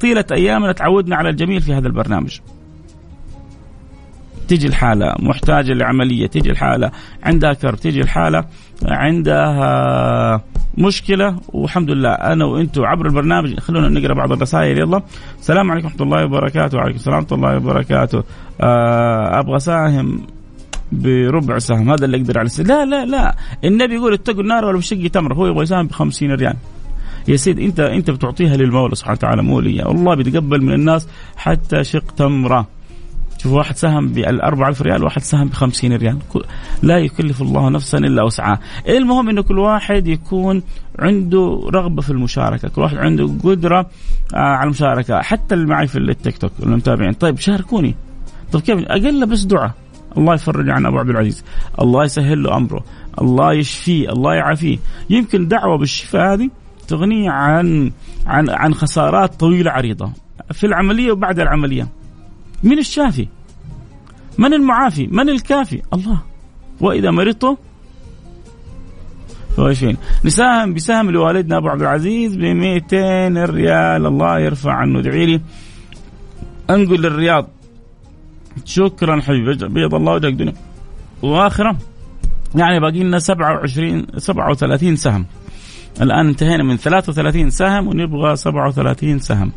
طيلة 0.00 0.24
ايامنا 0.32 0.72
تعودنا 0.72 1.16
على 1.16 1.28
الجميل 1.28 1.60
في 1.60 1.74
هذا 1.74 1.86
البرنامج. 1.86 2.38
تيجي 4.48 4.66
الحالة 4.66 5.14
محتاجة 5.18 5.72
لعملية 5.72 6.26
تيجي 6.26 6.50
الحالة 6.50 6.90
عندها 7.22 7.52
كرب 7.52 7.76
تيجي 7.76 8.00
الحالة 8.00 8.44
عندها 8.82 10.42
مشكلة 10.78 11.36
والحمد 11.48 11.90
لله. 11.90 12.10
أنا 12.10 12.44
وأنتم 12.44 12.84
عبر 12.84 13.06
البرنامج 13.06 13.58
خلونا 13.58 13.88
نقرأ 13.88 14.14
بعض 14.14 14.32
الرسائل. 14.32 14.78
يلا. 14.78 15.02
السلام 15.40 15.70
عليكم 15.70 15.86
ورحمة 15.86 16.02
الله 16.02 16.24
وبركاته. 16.24 16.78
وعليكم 16.78 16.96
السلام 16.96 17.18
ورحمة 17.18 17.36
الله 17.36 17.56
وبركاته. 17.56 18.22
آه 18.60 19.38
أبغى 19.38 19.58
ساهم 19.58 20.20
بربع 20.92 21.58
سهم. 21.58 21.90
هذا 21.90 22.04
اللي 22.04 22.16
أقدر 22.16 22.42
السهم. 22.42 22.66
لا 22.66 22.84
لا 22.84 23.04
لا. 23.04 23.36
النبي 23.64 23.94
يقول 23.94 24.12
اتقوا 24.12 24.42
النار 24.42 24.64
ولو 24.64 24.78
بشق 24.78 25.06
تمره 25.06 25.34
هو 25.34 25.46
يبغى 25.46 25.62
يساهم 25.62 25.86
ب 25.86 25.92
50 25.92 26.32
ريال. 26.32 26.56
يا 27.28 27.36
سيد 27.36 27.60
أنت 27.60 27.80
أنت 27.80 28.10
بتعطيها 28.10 28.56
للمولى 28.56 28.94
سبحانه 28.94 29.18
وتعالى 29.18 29.42
مو 29.42 29.56
والله 29.56 30.14
بيتقبل 30.14 30.62
من 30.62 30.72
الناس 30.72 31.08
حتى 31.36 31.84
شق 31.84 32.10
تمرة. 32.10 32.66
شوف 33.44 33.52
واحد 33.52 33.76
سهم 33.76 34.08
ب 34.08 34.18
4000 34.18 34.82
ريال 34.82 35.04
واحد 35.04 35.22
سهم 35.22 35.48
ب 35.48 35.52
50 35.52 35.92
ريال. 35.92 36.18
لا 36.82 36.98
يكلف 36.98 37.42
الله 37.42 37.68
نفسا 37.68 37.98
إلا 37.98 38.22
وسعها. 38.22 38.60
المهم 38.88 39.28
إنه 39.28 39.42
كل 39.42 39.58
واحد 39.58 40.08
يكون 40.08 40.62
عنده 40.98 41.60
رغبة 41.74 42.02
في 42.02 42.10
المشاركة 42.10 42.68
كل 42.68 42.82
واحد 42.82 42.96
عنده 42.96 43.30
قدرة 43.44 43.80
آه، 44.34 44.38
على 44.38 44.64
المشاركة. 44.64 45.22
حتى 45.22 45.54
اللي 45.54 45.66
معي 45.66 45.86
في 45.86 45.98
التيك 45.98 46.38
توك 46.38 46.52
المتابعين 46.62 47.12
طيب 47.12 47.38
شاركوني. 47.38 47.94
طيب 48.52 48.62
كيف؟ 48.62 48.78
أقل 48.78 49.26
بس 49.26 49.42
دعاء. 49.44 49.70
الله 50.18 50.34
يفرج 50.34 50.70
عن 50.70 50.86
أبو 50.86 50.98
عبد 50.98 51.10
العزيز. 51.10 51.44
الله 51.80 52.04
يسهل 52.04 52.42
له 52.42 52.56
أمره. 52.56 52.84
الله 53.20 53.52
يشفيه 53.52 54.08
الله 54.08 54.34
يعافيه. 54.34 54.78
يمكن 55.10 55.48
دعوة 55.48 55.78
بالشفاء 55.78 56.34
هذه 56.34 56.50
تغنيه 56.88 57.30
عن 57.30 57.92
عن 58.26 58.50
عن 58.50 58.74
خسارات 58.74 59.40
طويلة 59.40 59.70
عريضة. 59.70 60.10
في 60.52 60.66
العملية 60.66 61.12
وبعد 61.12 61.40
العملية. 61.40 61.88
من 62.64 62.78
الشافي؟ 62.78 63.28
من 64.38 64.54
المعافي؟ 64.54 65.06
من 65.06 65.28
الكافي؟ 65.28 65.82
الله. 65.92 66.22
وإذا 66.80 67.10
مرضت؟ 67.10 67.58
فهو 69.56 69.68
يشفين 69.68 69.96
نساهم 70.24 70.74
بسهم 70.74 71.10
لوالدنا 71.10 71.56
أبو 71.56 71.68
عبد 71.68 71.82
العزيز 71.82 72.36
ب 72.36 72.40
200 72.40 73.44
ريال. 73.44 74.06
الله 74.06 74.38
يرفع 74.38 74.72
عنه. 74.72 74.98
ادعي 74.98 75.26
لي. 75.26 75.40
أنقل 76.70 77.00
للرياض. 77.02 77.48
شكرا 78.64 79.20
حبيبي. 79.20 79.68
بيض 79.68 79.94
الله 79.94 80.12
وجهك 80.12 80.32
دنيا 80.32 80.54
وآخرة. 81.22 81.76
يعني 82.54 82.80
باقي 82.80 83.02
لنا 83.02 83.18
27 83.18 84.06
37 84.18 84.96
سهم. 84.96 85.26
الآن 86.00 86.26
انتهينا 86.28 86.64
من 86.64 86.76
33 86.76 87.50
سهم 87.50 87.88
ونبغى 87.88 88.36
37 88.36 89.18
سهم. 89.18 89.52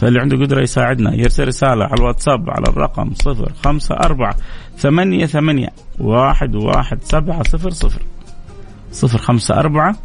فاللي 0.00 0.20
عنده 0.20 0.36
قدرة 0.36 0.62
يساعدنا. 0.62 1.14
يرسل 1.14 1.48
رسالة 1.48 1.84
على 1.84 1.94
الواتساب 1.98 2.50
على 2.50 2.64
الرقم 2.68 3.10
صفر 3.14 3.52
خمسة 3.64 3.94
أربعة 3.94 4.36
ثمانية 4.76 5.26
ثمانية 5.26 5.68
واحد 6.00 6.54
واحد 6.54 7.02
سبعة 7.02 7.42
صفر 7.42 7.70
صفر 7.70 8.02
صفر 8.92 9.18
خمسة 9.18 9.54
أربعة 9.54 9.96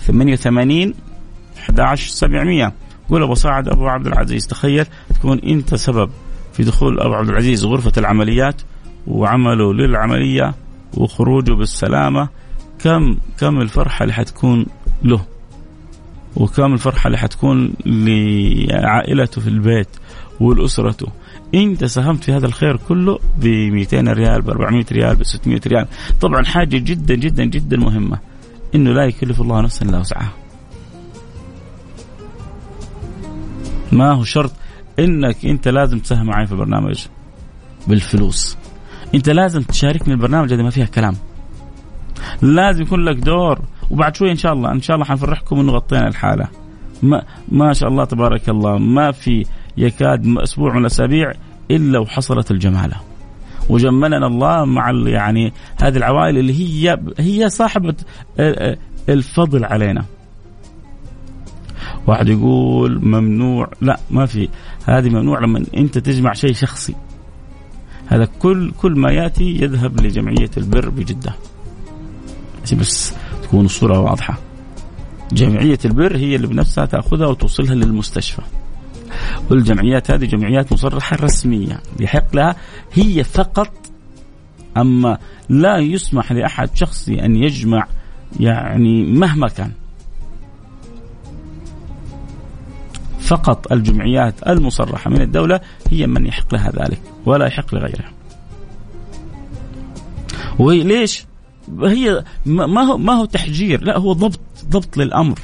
ثمانية 0.00 0.36
ثمانين 0.36 0.94
أحد 1.58 1.80
عشر 1.80 2.08
سبعمية. 2.08 2.72
قول 3.08 3.22
أبو 3.22 3.34
سعد 3.34 3.68
أبو 3.68 3.88
عبد 3.88 4.06
العزيز 4.06 4.46
تخيل 4.46 4.86
تكون 5.14 5.38
أنت 5.38 5.74
سبب 5.74 6.10
في 6.52 6.62
دخول 6.62 7.00
أبو 7.00 7.14
عبد 7.14 7.28
العزيز 7.28 7.64
غرفة 7.64 7.92
العمليات 7.96 8.62
وعمله 9.06 9.74
للعملية 9.74 10.54
وخروجه 10.96 11.52
بالسلامة. 11.52 12.28
كم 12.78 13.16
كم 13.38 13.60
الفرحة 13.60 14.02
اللي 14.02 14.14
حتكون 14.14 14.66
له؟ 15.02 15.20
وكم 16.36 16.72
الفرحة 16.72 17.06
اللي 17.06 17.18
حتكون 17.18 17.72
لعائلته 17.86 19.40
في 19.40 19.48
البيت 19.48 19.88
ولأسرته 20.40 21.06
انت 21.54 21.84
ساهمت 21.84 22.24
في 22.24 22.32
هذا 22.32 22.46
الخير 22.46 22.76
كله 22.76 23.18
ب 23.38 23.46
200 23.46 24.00
ريال 24.00 24.42
ب 24.42 24.50
400 24.50 24.84
ريال 24.92 25.16
ب 25.16 25.22
600 25.24 25.60
ريال. 25.66 25.86
طبعا 26.20 26.44
حاجة 26.44 26.78
جدا 26.78 27.14
جدا 27.14 27.44
جدا 27.44 27.76
مهمة. 27.76 28.18
إنه 28.74 28.92
لا 28.92 29.04
يكلف 29.04 29.40
الله 29.40 29.60
نفسا 29.60 29.86
إلا 29.86 29.98
وسعها. 29.98 30.32
ما 33.92 34.12
هو 34.12 34.24
شرط 34.24 34.52
إنك 34.98 35.46
أنت 35.46 35.68
لازم 35.68 35.98
تساهم 35.98 36.26
معي 36.26 36.46
في 36.46 36.52
البرنامج 36.52 37.06
بالفلوس. 37.88 38.56
أنت 39.14 39.28
لازم 39.28 39.62
تشاركني 39.62 40.14
البرنامج 40.14 40.52
هذا 40.52 40.62
ما 40.62 40.70
فيها 40.70 40.86
كلام. 40.86 41.16
لازم 42.42 42.82
يكون 42.82 43.04
لك 43.04 43.16
دور 43.16 43.60
وبعد 43.90 44.16
شوي 44.16 44.30
إن 44.30 44.36
شاء 44.36 44.52
الله 44.52 44.72
إن 44.72 44.80
شاء 44.80 44.94
الله 44.94 45.06
حنفرحكم 45.06 45.60
إنه 45.60 45.72
غطينا 45.72 46.08
الحالة. 46.08 46.48
ما 47.02 47.22
ما 47.48 47.72
شاء 47.72 47.88
الله 47.88 48.04
تبارك 48.04 48.48
الله 48.48 48.78
ما 48.78 49.10
في 49.12 49.46
يكاد 49.76 50.38
أسبوع 50.38 50.72
من 50.74 50.80
الاسابيع 50.80 51.32
إلا 51.70 51.98
وحصلت 51.98 52.50
الجمالة. 52.50 52.96
وجملنا 53.68 54.26
الله 54.26 54.64
مع 54.64 54.90
يعني 54.90 55.52
هذه 55.82 55.96
العوائل 55.96 56.38
اللي 56.38 56.52
هي 56.52 56.98
هي 57.18 57.48
صاحبة 57.48 57.94
الفضل 59.08 59.64
علينا. 59.64 60.04
واحد 62.06 62.28
يقول 62.28 63.04
ممنوع 63.04 63.70
لا 63.80 64.00
ما 64.10 64.26
في. 64.26 64.48
هذه 64.86 65.08
ممنوع 65.08 65.40
لما 65.40 65.64
أنت 65.76 65.98
تجمع 65.98 66.32
شيء 66.32 66.52
شخصي. 66.52 66.94
هذا 68.06 68.28
كل 68.38 68.70
كل 68.70 68.98
ما 68.98 69.10
يأتي 69.10 69.44
يذهب 69.44 70.00
لجمعية 70.00 70.50
البر 70.56 70.88
بجدة. 70.88 71.34
بس 72.78 73.14
تكون 73.50 73.64
الصورة 73.64 73.98
واضحة. 73.98 74.38
جمعية 75.32 75.78
البر 75.84 76.16
هي 76.16 76.36
اللي 76.36 76.46
بنفسها 76.46 76.86
تأخذها 76.86 77.26
وتوصلها 77.26 77.74
للمستشفى. 77.74 78.42
والجمعيات 79.50 80.10
هذه 80.10 80.24
جمعيات 80.24 80.72
مصرحة 80.72 81.16
رسمية. 81.16 81.80
يحق 82.00 82.36
لها 82.36 82.56
هي 82.92 83.24
فقط 83.24 83.72
أما 84.76 85.18
لا 85.48 85.78
يسمح 85.78 86.32
لأحد 86.32 86.76
شخصي 86.76 87.24
أن 87.24 87.36
يجمع 87.36 87.86
يعني 88.40 89.02
مهما 89.04 89.48
كان. 89.48 89.72
فقط 93.20 93.72
الجمعيات 93.72 94.48
المصرحة 94.48 95.10
من 95.10 95.20
الدولة 95.20 95.60
هي 95.90 96.06
من 96.06 96.26
يحق 96.26 96.54
لها 96.54 96.70
ذلك 96.70 97.00
ولا 97.26 97.46
يحق 97.46 97.74
لغيرها. 97.74 98.12
وهي 100.58 100.82
ليش؟ 100.82 101.29
هي 101.82 102.24
ما 102.46 102.82
هو 102.82 102.98
ما 102.98 103.12
هو 103.12 103.24
تحجير. 103.24 103.84
لا 103.84 103.98
هو 103.98 104.12
ضبط 104.12 104.40
ضبط 104.68 104.96
للأمر. 104.96 105.38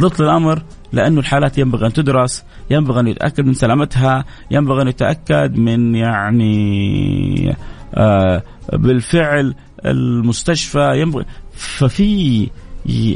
ضبط 0.00 0.20
الامر 0.20 0.62
لأنه 0.92 1.20
الحالات 1.20 1.58
ينبغي 1.58 1.86
أن 1.86 1.92
تدرس، 1.92 2.44
ينبغي 2.70 3.00
أن 3.00 3.06
يتأكد 3.06 3.46
من 3.46 3.54
سلامتها، 3.54 4.24
ينبغي 4.50 4.82
أن 4.82 4.88
يتأكد 4.88 5.56
من 5.56 5.94
يعني 5.94 7.56
آه 7.94 8.42
بالفعل 8.72 9.54
المستشفى. 9.86 11.00
ينبغي 11.00 11.24
ففي 11.52 12.50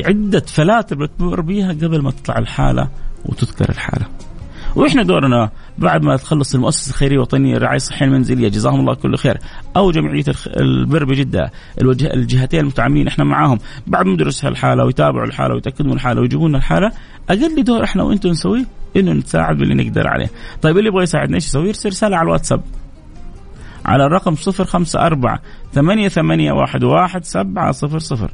عدة 0.04 0.40
فلاتر 0.40 0.96
بتمر 0.96 1.40
بيها 1.40 1.68
قبل 1.68 2.02
ما 2.02 2.10
تطلع 2.10 2.38
الحالة 2.38 2.88
وتذكر 3.24 3.68
الحالة. 3.68 4.06
وإحنا 4.76 5.02
دورنا 5.02 5.50
بعد 5.78 6.02
ما 6.02 6.16
تخلص 6.16 6.54
المؤسسة 6.54 6.90
الخيرية 6.90 7.14
الوطنية 7.16 7.54
للرعايه 7.54 7.76
الصحيه 7.76 8.06
المنزلية 8.06 8.48
جزاهم 8.48 8.80
الله 8.80 8.94
كل 8.94 9.16
خير. 9.16 9.38
أو 9.76 9.90
جمعية 9.90 10.24
البر 10.46 11.04
بجدة 11.04 11.50
الجهتين 12.14 12.60
المتعاملين 12.60 13.08
إحنا 13.08 13.24
معاهم. 13.24 13.58
بعد 13.86 14.06
ما 14.06 14.12
ندرس 14.12 14.44
الحاله 14.44 14.84
ويتابعوا 14.84 15.26
الحالة 15.26 15.54
ويتأكدوا 15.54 15.86
من 15.86 15.92
الحالة 15.92 16.20
ويجيبوا 16.20 16.48
لنا 16.48 16.58
الحالة 16.58 16.92
أقل 17.30 17.64
دور 17.64 17.84
إحنا 17.84 18.02
وأنتم 18.02 18.28
نسويه 18.28 18.64
إنه 18.96 19.12
نساعد 19.12 19.56
باللي 19.56 19.74
نقدر 19.84 20.08
عليه. 20.08 20.30
طيب 20.62 20.78
اللي 20.78 20.88
يبغى 20.88 21.02
يساعدنا 21.02 21.34
إيش 21.34 21.46
يسوي؟ 21.46 21.66
يرسل 21.66 21.88
رسالة 21.88 22.16
على 22.16 22.26
الواتساب. 22.26 22.62
على 23.84 24.06
الرقم 24.06 24.34
054 24.34 25.38
88 25.74 26.50
واحد 26.50 26.84
واحد 26.84 27.24
سبعة 27.24 27.72
صفر 27.72 27.98
صفر. 27.98 28.30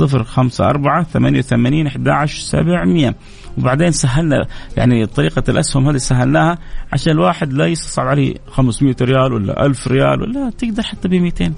054 0.00 1.04
88 1.04 1.86
11700 1.86 3.14
وبعدين 3.58 3.90
سهلنا 3.90 4.46
يعني 4.76 5.06
طريقة 5.06 5.42
الأسهم 5.48 5.88
هذه 5.88 5.96
سهلناها 5.96 6.58
عشان 6.92 7.12
الواحد 7.12 7.52
لا 7.52 7.66
يصعب 7.66 8.06
عليه 8.06 8.34
500 8.50 8.96
ريال 9.00 9.32
ولا 9.32 9.66
1000 9.66 9.88
ريال 9.88 10.22
ولا 10.22 10.50
تقدر 10.50 10.82
حتى 10.82 11.08
ب 11.08 11.14
200 11.14 11.52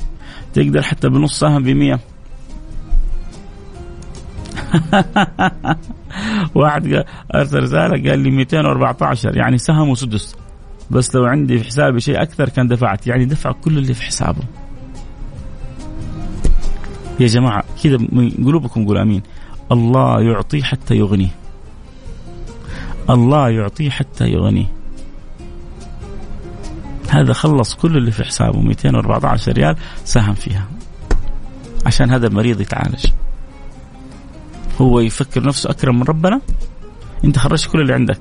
تقدر 0.54 0.82
حتى 0.82 1.08
بنص 1.08 1.38
سهم 1.38 1.62
ب 1.62 1.68
100 1.68 2.00
واحد 6.54 7.04
ارسل 7.34 7.62
رساله 7.62 8.10
قال 8.10 8.18
لي 8.18 8.30
214 8.30 9.36
يعني 9.36 9.58
سهم 9.58 9.88
وسدس. 9.88 10.36
بس 10.90 11.14
لو 11.14 11.24
عندي 11.24 11.58
في 11.58 11.64
حسابي 11.64 12.00
شيء 12.00 12.22
أكثر 12.22 12.48
كان 12.48 12.68
دفعت 12.68 13.06
يعني 13.06 13.24
دفع 13.24 13.52
كل 13.52 13.78
اللي 13.78 13.94
في 13.94 14.02
حسابه. 14.02 14.42
يا 17.20 17.26
جماعة 17.26 17.64
كذا 17.82 17.96
من 18.12 18.30
قلوبكم 18.30 18.86
قول 18.86 18.98
أمين. 18.98 19.22
الله 19.72 20.20
يعطي 20.20 20.62
حتى 20.62 20.94
يغني. 20.96 21.28
الله 23.10 23.48
يعطي 23.48 23.90
حتى 23.90 24.28
يغني. 24.28 24.66
هذا 27.08 27.32
خلص 27.32 27.74
كل 27.74 27.96
اللي 27.96 28.10
في 28.10 28.24
حسابه 28.24 28.60
214 28.60 29.52
ريال 29.52 29.76
ساهم 30.04 30.34
فيها. 30.34 30.66
عشان 31.86 32.10
هذا 32.10 32.26
المريض 32.26 32.60
يتعالج. 32.60 33.06
هو 34.80 35.00
يفكر 35.00 35.42
نفسه 35.46 35.70
أكرم 35.70 35.96
من 35.96 36.02
ربنا. 36.02 36.40
أنت 37.24 37.38
خرجت 37.38 37.70
كل 37.70 37.80
اللي 37.80 37.94
عندك. 37.94 38.18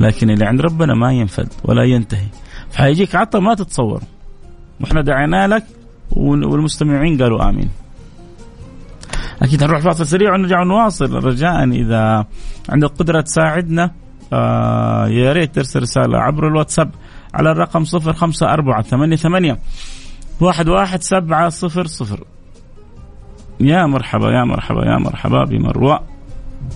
لكن 0.00 0.30
اللي 0.30 0.44
عند 0.46 0.60
ربنا 0.60 0.94
ما 0.94 1.12
ينفد 1.12 1.48
ولا 1.64 1.84
ينتهي. 1.84 2.26
فحيجيك 2.70 3.14
عطى 3.14 3.40
ما 3.40 3.54
تتصور. 3.54 4.02
وإحنا 4.80 5.00
دعينا 5.00 5.46
لك 5.48 5.66
والمستمعين 6.10 7.22
قالوا 7.22 7.48
آمين. 7.48 7.70
أكيد 9.42 9.62
هنروح 9.62 9.80
فاصل 9.80 10.06
سريع 10.06 10.34
ونرجع 10.34 10.60
ونواصل. 10.60 11.24
رجاء 11.24 11.64
إذا 11.64 12.26
عندك 12.68 12.88
قدرة 12.88 13.20
تساعدنا 13.20 13.90
آه 14.32 15.08
يا 15.08 15.32
ريت 15.32 15.54
ترسل 15.54 15.82
رسالة 15.82 16.18
عبر 16.18 16.48
الواتساب 16.48 16.90
على 17.34 17.50
الرقم 17.50 17.84
054 17.94 18.82
88 18.82 19.56
واحد 20.40 20.68
واحد 20.68 21.02
سبعة 21.02 21.48
صفر 21.48 21.86
صفر. 21.86 22.24
يا 23.60 23.86
مرحبا 23.86 24.30
يا 24.30 24.44
مرحبا 24.44 24.84
يا 24.86 24.98
مرحبا 24.98 25.44
بمروى 25.44 25.98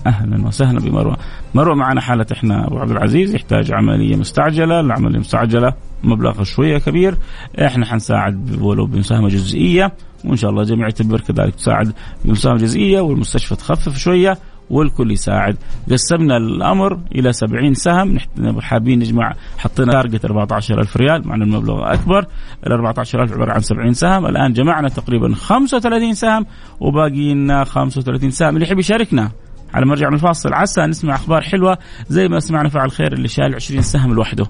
أهلا 0.07 0.47
وسهلا 0.47 0.79
بمروى 0.79 1.15
مروى 1.55 1.75
معنا 1.75 2.01
حالة 2.01 2.25
إحنا 2.31 2.67
أبو 2.67 2.79
عبد 2.79 2.91
العزيز 2.91 3.35
يحتاج 3.35 3.71
عملية 3.71 4.15
مستعجلة. 4.15 4.79
العملية 4.79 5.15
المستعجلة 5.15 5.73
مبلغ 6.03 6.43
شوية 6.43 6.77
كبير. 6.77 7.17
إحنا 7.65 7.85
حنساعد 7.85 8.61
ولو 8.61 8.85
بمساهمه 8.85 9.27
جزئية 9.27 9.93
وإن 10.25 10.35
شاء 10.35 10.51
الله 10.51 10.63
جمعيه 10.63 10.93
البر 11.01 11.21
كذلك 11.21 11.55
تساعد 11.55 11.93
بمساهمه 12.25 12.57
جزئية 12.57 13.01
والمستشفى 13.01 13.55
تخفف 13.55 13.97
شوية 13.97 14.37
والكل 14.69 15.11
يساعد. 15.11 15.57
قسمنا 15.91 16.37
الأمر 16.37 16.99
إلى 17.15 17.33
70 17.33 17.73
سهم. 17.73 18.17
حابين 18.59 18.99
نجمع 18.99 19.33
حطينا 19.57 19.91
تارجت 19.91 20.25
14000 20.25 20.97
ريال 20.97 21.27
مع 21.27 21.35
المبلغ 21.35 21.93
أكبر. 21.93 22.25
ال 22.67 22.71
14000 22.71 23.33
عبارة 23.33 23.51
عن 23.51 23.59
70 23.59 23.93
سهم. 23.93 24.25
الآن 24.25 24.53
جمعنا 24.53 24.89
تقريبا 24.89 25.35
35 25.35 26.13
سهم 26.13 26.45
وباقي 26.79 27.33
لنا 27.33 27.63
35 27.63 28.31
سهم. 28.31 28.55
اللي 28.55 28.65
يحب 28.65 28.79
يشاركنا 28.79 29.31
على 29.73 29.85
ما 29.85 29.95
من 29.95 30.13
الفاصل 30.13 30.53
عسى 30.53 30.81
نسمع 30.81 31.15
أخبار 31.15 31.41
حلوة 31.41 31.77
زي 32.09 32.27
ما 32.27 32.39
سمعنا 32.39 32.69
فعل 32.69 32.91
خير 32.91 33.13
اللي 33.13 33.27
شال 33.27 33.55
20 33.55 33.81
سهم 33.81 34.13
لوحده. 34.13 34.45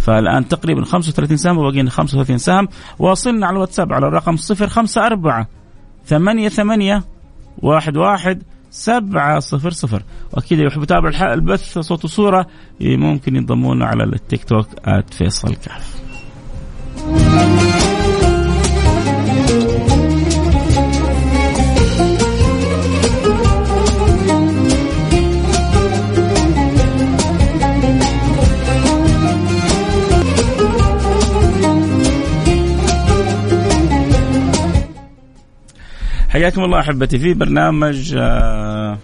فالآن 0.00 0.48
تقريبا 0.48 0.84
35 0.84 1.36
سهم 1.36 1.58
وباقي 1.58 1.82
لنا 1.82 1.90
35 1.90 2.38
سهم. 2.38 2.68
واصلنا 2.98 3.46
على 3.46 3.54
الواتساب 3.54 3.92
على 3.92 4.06
الرقم 4.06 4.36
054 4.36 5.46
ثمانية 6.06 6.48
ثمانية 6.48 7.04
واحد 7.58 7.96
واحد 7.96 8.42
سبعة 8.70 9.40
صفر 9.40 9.70
صفر. 9.70 10.02
وأكيد 10.32 10.58
اللي 10.58 10.70
يحب 10.70 10.82
يتابع 10.82 11.32
البث 11.32 11.78
صوت 11.78 12.04
وصورة 12.04 12.46
ممكن 12.80 13.36
ينضمونا 13.36 13.86
على 13.86 14.04
التيك 14.04 14.44
توك 14.44 14.66
فيصل 15.10 15.54
كاف 15.54 16.03
حياكم 36.34 36.64
الله 36.64 36.80
أحبتي 36.80 37.18
في 37.18 37.34
برنامج 37.34 38.14
آه، 38.18 38.98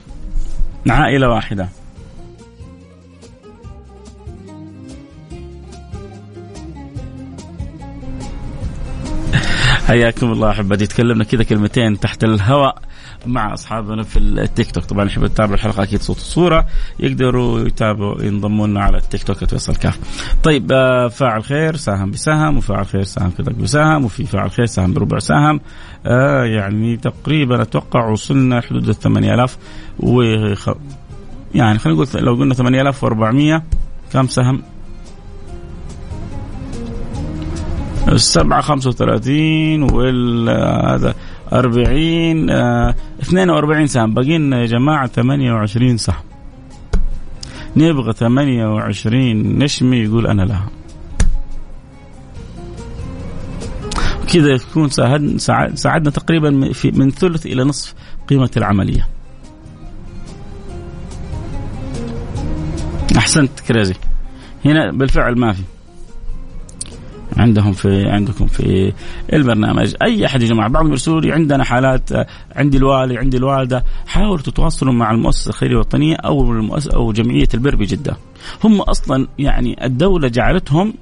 عائلة 0.89 1.29
واحدة. 1.29 1.69
حياكم 9.91 10.33
الله 10.33 10.51
احبتي 10.51 10.87
تكلمنا 10.87 11.25
كذا 11.25 11.43
كلمتين 11.43 12.01
تحت 12.01 12.25
الهواء 12.25 12.79
مع 13.27 13.55
أصحابنا 13.55 14.03
في 14.03 14.19
التيك 14.19 14.71
توك. 14.71 14.85
طبعا 14.85 15.05
يحبوا 15.05 15.27
يتابعوا 15.27 15.55
الحلقة 15.55 15.83
أكيد 15.83 16.01
صوت 16.01 16.17
وصورة. 16.17 16.67
يقدروا 17.01 17.61
يتابعوا 17.61 18.23
ينضموا 18.23 18.67
لنا 18.67 18.81
على 18.81 18.99
التيك 18.99 19.23
توك 19.23 19.45
توصل 19.45 19.77
كاف. 19.77 19.99
طيب 20.43 20.73
آه، 20.73 21.09
فاعل 21.09 21.45
خير 21.45 21.77
ساهم 21.77 22.11
بسهم 22.11 22.59
وفاعل 22.59 22.87
خير 22.87 23.03
ساهم 23.03 23.31
كذا 23.31 23.53
بسهم 23.53 24.05
وفي 24.05 24.27
فاعل 24.27 24.51
خير 24.51 24.67
ساهم 24.67 24.93
بربع 24.95 25.19
سهم 25.19 25.61
آه 26.07 26.45
يعني 26.45 26.97
تقريبا 26.97 27.63
أتوقع 27.63 28.09
وصلنا 28.09 28.61
حدود 28.61 28.89
ال 28.89 28.95
8000 28.95 29.59
و 29.99 30.23
يعني 31.55 31.79
خلينا 31.79 32.03
نقول 32.03 32.25
لو 32.25 32.35
قلنا 32.35 32.55
8400 32.55 33.63
كم 34.13 34.27
سهم؟ 34.27 34.63
السبعة 38.11 38.61
خمسة 38.61 38.89
وثلاثين 38.89 39.83
وال 39.83 40.49
هذا 40.91 41.15
أربعين 41.53 42.51
اثنين 43.23 43.51
وأربعين 43.51 43.87
سهم. 43.87 44.15
باقي 44.15 44.39
لنا 44.39 44.61
يا 44.61 44.67
جماعة 44.67 45.07
ثمانية 45.07 45.53
وعشرين 45.53 45.97
سهم. 45.97 46.23
نبغى 47.77 48.13
ثمانية 48.13 48.67
وعشرين 48.67 49.59
نشمي 49.59 49.97
يقول 49.97 50.27
أنا 50.27 50.43
لها 50.43 50.69
كذا 54.33 54.49
يكون 54.49 54.89
ساعدنا, 54.89 55.39
ساعدنا 55.75 56.11
تقريبا 56.11 56.73
في 56.73 56.91
من 56.91 57.11
ثلث 57.11 57.47
إلى 57.47 57.65
نصف 57.65 57.95
قيمة 58.29 58.51
العملية. 58.57 59.09
أحسنت 63.17 63.61
كريزي. 63.61 63.95
هنا 64.65 64.93
بالفعل 64.93 65.39
ما 65.39 65.53
في. 65.53 65.63
عندهم 67.37 67.73
في 67.73 68.09
عندكم 68.09 68.47
في 68.47 68.93
البرنامج. 69.33 69.95
أي 70.03 70.27
أحد 70.27 70.43
يا 70.43 70.49
جماعة؟ 70.49 70.69
بعضهم 70.69 70.91
يرسلوا 70.91 71.21
لي 71.21 71.33
عندنا 71.33 71.65
حالات 71.65 72.11
عندي 72.57 72.77
الوالي 72.77 73.19
عندي 73.19 73.37
الوالدة 73.37 73.85
حاولوا 74.07 74.43
تتواصلوا 74.43 74.93
مع 74.93 75.11
المؤسسة 75.11 75.49
الخيرية 75.49 75.75
الوطنيه 75.75 76.17
أو 76.17 76.53
المؤسسه 76.53 76.95
أو 76.95 77.13
جمعية 77.13 77.49
البر 77.55 77.77
بجدة. 77.77 78.17
هم 78.65 78.81
أصلا 78.81 79.29
يعني 79.39 79.87
الدولة 79.87 80.29
جعلتهم 80.29 80.95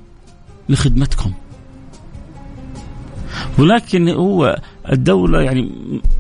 لخدمتكم. 0.69 1.33
ولكن 3.59 4.09
هو 4.09 4.59
الدولة 4.93 5.43
يعني 5.43 5.71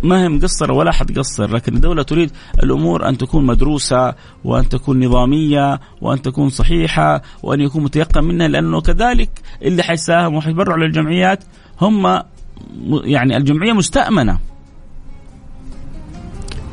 ما 0.03 0.23
هي 0.23 0.29
مقصرة 0.29 0.73
ولا 0.73 0.93
حتقصر 0.93 1.51
لكن 1.51 1.75
الدولة 1.77 2.03
تريد 2.03 2.31
الأمور 2.63 3.09
أن 3.09 3.19
تكون 3.19 3.47
مدروسة 3.47 4.15
وأن 4.45 4.69
تكون 4.69 5.05
نظامية 5.05 5.81
وأن 6.01 6.23
تكون 6.23 6.49
صحيحة 6.49 7.23
وأن 7.43 7.61
يكون 7.61 7.85
متيقن 7.85 8.25
منها 8.25 8.49
لأنه 8.49 8.81
كذلك 8.81 9.31
اللي 9.63 9.83
حيساهم 9.83 10.35
وحيتبرعوا 10.35 10.79
للجمعيات 10.79 11.45
هم 11.81 12.23
يعني 13.05 13.37
الجمعية 13.37 13.73
مستأمنة. 13.73 14.39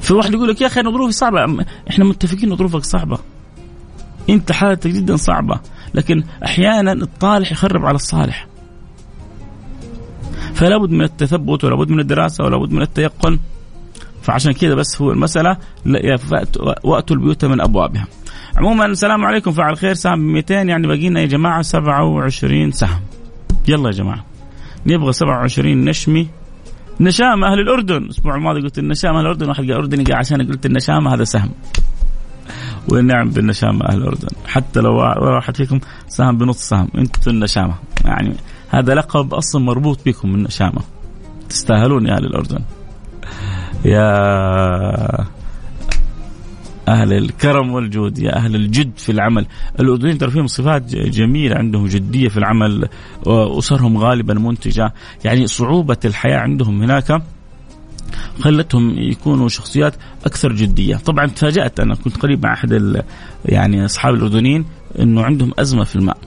في 0.02 0.14
واحد 0.14 0.34
يقول 0.34 0.50
لك 0.50 0.62
يا 0.62 0.68
أخي 0.68 0.80
أنا 0.80 0.92
ظروفي 0.92 1.12
صعبة 1.12 1.66
إحنا 1.90 2.06
متفقين 2.06 2.52
إن 2.52 2.58
ظروفك 2.58 2.84
صعبة. 2.84 3.18
أنت 4.30 4.52
حالتك 4.52 4.90
جدا 4.90 5.16
صعبة 5.16 5.60
لكن 5.94 6.24
أحيانا 6.46 6.92
الطالح 6.94 7.52
يخرب 7.52 7.86
على 7.86 7.96
الصالح. 7.96 8.48
فلا 10.56 10.78
بد 10.78 10.92
من 10.92 11.02
التثبت 11.02 11.64
ولا 11.64 11.76
بد 11.76 11.90
من 11.90 12.00
الدراسة 12.00 12.44
ولا 12.44 12.58
بد 12.58 12.72
من 12.72 12.82
التيقن. 12.82 13.40
فعشان 14.22 14.52
كذا 14.52 14.76
بس 14.76 15.02
هو 15.02 15.12
المسألة 15.12 15.58
وأتوا 16.84 17.16
البيوت 17.16 17.46
من 17.46 17.62
أبوابها. 17.62 18.08
عموما 18.58 18.86
السلام 18.86 19.26
عليكم 19.26 19.52
فعل 19.52 19.78
خير 19.78 19.94
سهم 19.94 20.20
200 20.20 20.54
يعني 20.54 20.88
باقي 20.88 21.10
لنا 21.10 21.22
يا 21.22 21.26
جماعة 21.26 21.62
27 21.62 22.72
سهم 22.72 23.00
يلا 23.68 23.88
يا 23.88 23.94
جماعة. 23.94 24.26
نبغى 24.86 25.14
27 25.14 25.86
نشمي. 25.86 26.28
نشامة 27.00 27.48
أهل 27.48 27.60
الأردن. 27.60 27.98
الأسبوع 27.98 28.36
الماضي 28.36 28.62
قلت 28.62 28.80
النشامة 28.80 29.18
أهل 29.18 29.26
الأردن. 29.26 29.50
واحد 29.50 29.64
قال 29.64 29.72
أردني 29.72 30.04
قال 30.04 30.16
عشان 30.16 30.48
قلت 30.48 30.66
النشامة 30.66 31.14
هذا 31.14 31.24
سهم. 31.24 31.52
والنعم 32.90 33.30
بالنشامة 33.30 33.86
أهل 33.86 33.98
الأردن. 33.98 34.28
حتى 34.48 34.80
لو 34.80 34.96
واحد 34.96 35.58
فيكم 35.58 35.80
سهم 36.08 36.38
بنص 36.38 36.70
سهم. 36.70 36.88
أنتم 36.98 37.32
النشامة. 37.32 37.74
يعني 38.06 38.34
هذا 38.70 38.94
لقب 38.94 39.34
أصلا 39.34 39.62
مربوط 39.62 40.00
بكم 40.06 40.36
النشامة 40.36 40.82
تستاهلون 41.50 42.08
يا 42.08 42.14
أهل 42.14 42.26
الأردن. 42.26 42.60
يا 43.86 44.06
أهل 46.88 47.14
الكرم 47.14 47.72
والجود 47.72 48.20
يا 48.20 48.36
أهل 48.36 48.56
الجد 48.56 48.92
في 48.98 49.12
العمل. 49.12 49.46
الأردنيين 49.80 50.18
ترى 50.18 50.32
فيهم 50.32 50.48
صفات 50.48 50.96
جميلة 50.96 51.56
عندهم 51.56 51.88
جدية 51.88 52.28
في 52.28 52.38
العمل 52.38 52.88
وأسرهم 53.26 53.98
غالبا 53.98 54.34
منتجة. 54.34 54.94
يعني 55.26 55.48
صعوبة 55.48 55.98
الحياة 56.06 56.38
عندهم 56.38 56.84
هناك 56.84 57.22
خلتهم 58.40 58.96
يكونوا 58.98 59.50
شخصيات 59.50 59.94
أكثر 60.26 60.54
جدية، 60.54 60.96
طبعا 60.96 61.26
تفاجأت 61.26 61.80
أنا 61.80 61.96
كنت 61.96 62.18
قريب 62.18 62.46
مع 62.46 62.54
أحد 62.54 63.04
يعني 63.46 63.86
أصحاب 63.86 64.14
الأردنيين 64.14 64.66
إنه 65.00 65.24
عندهم 65.24 65.52
أزمة 65.60 65.84
في 65.84 65.96
الماء. 65.96 66.18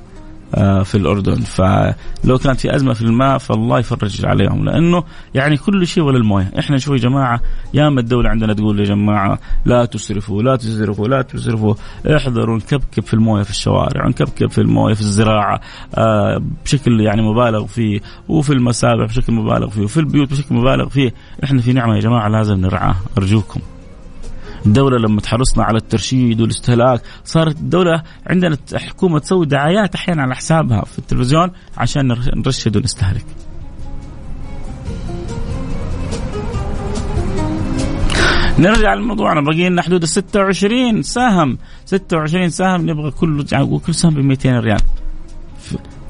آه، 0.54 0.82
في 0.82 0.94
الأردن. 0.94 1.40
فلو 1.40 2.38
كانت 2.38 2.60
في 2.60 2.74
أزمة 2.74 2.92
في 2.92 3.02
الماء 3.02 3.38
فالله 3.38 3.78
يفرج 3.78 4.26
عليهم. 4.26 4.64
لأنه 4.64 5.04
يعني 5.34 5.56
كل 5.56 5.86
شيء 5.86 6.04
ولا 6.04 6.16
المويه 6.16 6.52
إحنا 6.58 6.78
شوي 6.78 6.96
يا 6.96 7.02
جماعة 7.02 7.40
ياما 7.74 8.00
الدولة 8.00 8.30
عندنا 8.30 8.54
تقول 8.54 8.80
يا 8.80 8.84
جماعة 8.84 9.38
لا 9.64 9.84
تسرفوا 9.84 10.42
لا 10.42 10.56
تسرفوا 10.56 11.08
لا 11.08 11.22
تسرفوا. 11.22 11.74
احذروا 12.16 12.56
نكبكب 12.56 13.02
في 13.02 13.14
الموية 13.14 13.42
في 13.42 13.50
الشوارع 13.50 14.08
نكبكب 14.08 14.50
في 14.50 14.60
الموية 14.60 14.94
في 14.94 15.00
الزراعة 15.00 15.60
آه، 15.94 16.42
بشكل 16.64 17.00
يعني 17.00 17.22
مبالغ 17.22 17.66
فيه. 17.66 18.00
وفي 18.28 18.52
المسابح 18.52 19.04
بشكل 19.04 19.32
مبالغ 19.32 19.68
فيه 19.68 19.82
وفي 19.82 20.00
البيوت 20.00 20.30
بشكل 20.30 20.54
مبالغ 20.54 20.88
فيه. 20.88 21.14
إحنا 21.44 21.60
في 21.60 21.72
نعمة 21.72 21.94
يا 21.94 22.00
جماعة 22.00 22.28
لازم 22.28 22.60
نرعاها. 22.60 23.00
أرجوكم. 23.18 23.60
الدولة 24.66 24.98
لما 24.98 25.20
تحرصنا 25.20 25.64
على 25.64 25.78
الترشيد 25.78 26.40
والاستهلاك 26.40 27.02
صارت 27.24 27.56
الدولة 27.56 28.02
عندنا 28.26 28.56
الحكومة 28.72 29.18
تسوي 29.18 29.46
دعايات 29.46 29.94
أحيانا 29.94 30.22
على 30.22 30.34
حسابها 30.34 30.84
في 30.84 30.98
التلفزيون 30.98 31.50
عشان 31.76 32.06
نرشد 32.36 32.76
ونستهلك 32.76 33.26
نرجع 38.58 38.94
لموضوعنا 38.94 39.40
باقي 39.40 39.68
لنا 39.68 39.82
حدود 39.82 40.02
ال 40.02 40.08
26 40.08 41.02
سهم 41.02 41.58
26 41.84 42.48
سهم 42.50 42.90
نبغى 42.90 43.10
كله 43.10 43.78
كل 43.86 43.94
سهم 43.94 44.14
ب 44.14 44.18
200 44.18 44.60
ريال 44.60 44.80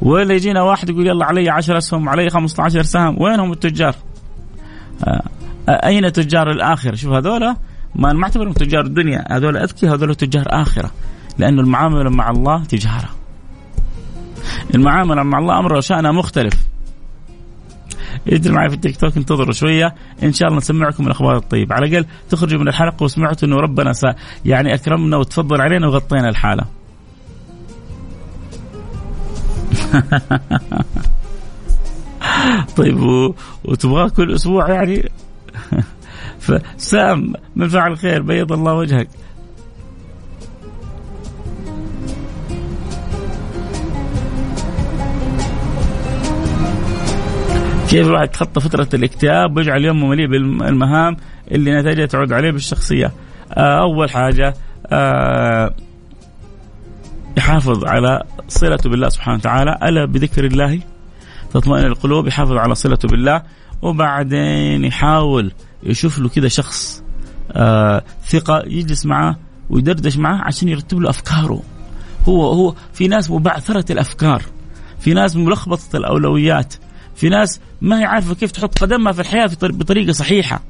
ولا 0.02 0.34
يجينا 0.34 0.62
واحد 0.62 0.90
يقول 0.90 1.06
يلا 1.06 1.24
علي 1.24 1.50
10 1.50 1.78
أسهم 1.78 2.08
علي 2.08 2.30
15 2.30 2.82
سهم 2.82 3.22
وينهم 3.22 3.52
التجار؟ 3.52 3.94
آه، 5.04 5.22
أين 5.68 6.12
تجار 6.12 6.50
الاخره؟ 6.50 6.94
شوف 6.94 7.12
هذولا 7.12 7.56
ما 7.94 8.12
نعتبرهم 8.12 8.52
تجار 8.52 8.84
الدنيا. 8.84 9.24
هذول 9.30 9.56
اذكياء 9.56 9.94
هذول 9.94 10.14
تجار 10.14 10.44
آخرة. 10.46 10.90
لأنه 11.38 11.60
المعاملة 11.60 12.10
مع 12.10 12.30
الله 12.30 12.64
تجارة. 12.64 13.08
المعاملة 14.74 15.22
مع 15.22 15.38
الله 15.38 15.58
امره 15.58 15.76
وشانها 15.76 16.12
مختلف. 16.12 16.54
اجلس 18.28 18.46
معي 18.46 18.68
في 18.68 18.74
التيك 18.74 18.96
توك 18.96 19.16
انتظروا 19.16 19.52
شوية. 19.52 19.94
إن 20.22 20.32
شاء 20.32 20.48
الله 20.48 20.58
نسمعكم 20.58 21.06
الأخبار 21.06 21.36
الطيبة. 21.36 21.74
على 21.74 21.86
الأقل 21.86 22.06
تخرجوا 22.30 22.60
من 22.60 22.68
الحلقة 22.68 23.04
وسمعتوا 23.04 23.48
إنه 23.48 23.56
ربنا 23.56 23.92
سا 23.92 24.14
يعني 24.44 24.74
أكرمنا 24.74 25.16
وتفضل 25.16 25.60
علينا 25.60 25.86
وغطينا 25.86 26.28
الحالة. 26.28 26.64
طيب 32.76 33.32
وتبغى 33.64 34.10
كل 34.10 34.34
أسبوع 34.34 34.70
يعني؟ 34.70 35.10
فسام 36.40 37.32
من 37.56 37.68
فعل 37.68 37.98
خير 37.98 38.22
بيض 38.22 38.52
الله 38.52 38.74
وجهك. 38.74 39.08
كيف 47.88 48.06
الواحد 48.06 48.28
يتخطى 48.28 48.60
فترة 48.60 48.88
الاكتئاب 48.94 49.56
ويجعل 49.56 49.84
يومه 49.84 50.06
مليء 50.06 50.26
بالمهام 50.26 51.16
اللي 51.50 51.80
نتائجها 51.80 52.06
تعود 52.06 52.32
عليه 52.32 52.50
بالشخصية؟ 52.50 53.12
آه، 53.52 53.82
أول 53.82 54.10
حاجة 54.10 54.54
آه، 54.92 55.74
يحافظ 57.36 57.84
على 57.84 58.22
صلته 58.48 58.90
بالله 58.90 59.08
سبحانه 59.08 59.36
وتعالى. 59.36 59.78
ألا 59.82 60.04
بذكر 60.04 60.44
الله؟ 60.44 60.80
تطمئن 61.52 61.84
القلوب 61.84 62.26
يحافظ 62.26 62.56
على 62.56 62.74
صلته 62.74 63.08
بالله. 63.08 63.42
وبعدين 63.82 64.84
يحاول 64.84 65.52
يشوف 65.82 66.18
له 66.18 66.28
كذا 66.28 66.48
شخص 66.48 67.02
آه 67.52 68.04
ثقة 68.28 68.62
يجلس 68.66 69.06
معاه 69.06 69.36
ويدردش 69.70 70.16
معاه 70.16 70.42
عشان 70.44 70.68
يرتب 70.68 71.00
له 71.00 71.10
أفكاره. 71.10 71.62
هو 72.28 72.52
هو 72.52 72.74
في 72.92 73.08
ناس 73.08 73.30
مبعثرة 73.30 73.92
الأفكار 73.92 74.42
في 75.00 75.14
ناس 75.14 75.36
ملخبطة 75.36 75.96
الأولويات 75.96 76.74
في 77.16 77.28
ناس 77.28 77.60
ما 77.80 78.00
هي 78.00 78.04
عارفة 78.04 78.34
كيف 78.34 78.50
تحط 78.50 78.78
قدمها 78.78 79.12
في 79.12 79.20
الحياة 79.20 79.50
بطريقة 79.62 80.12
صحيحة. 80.12 80.60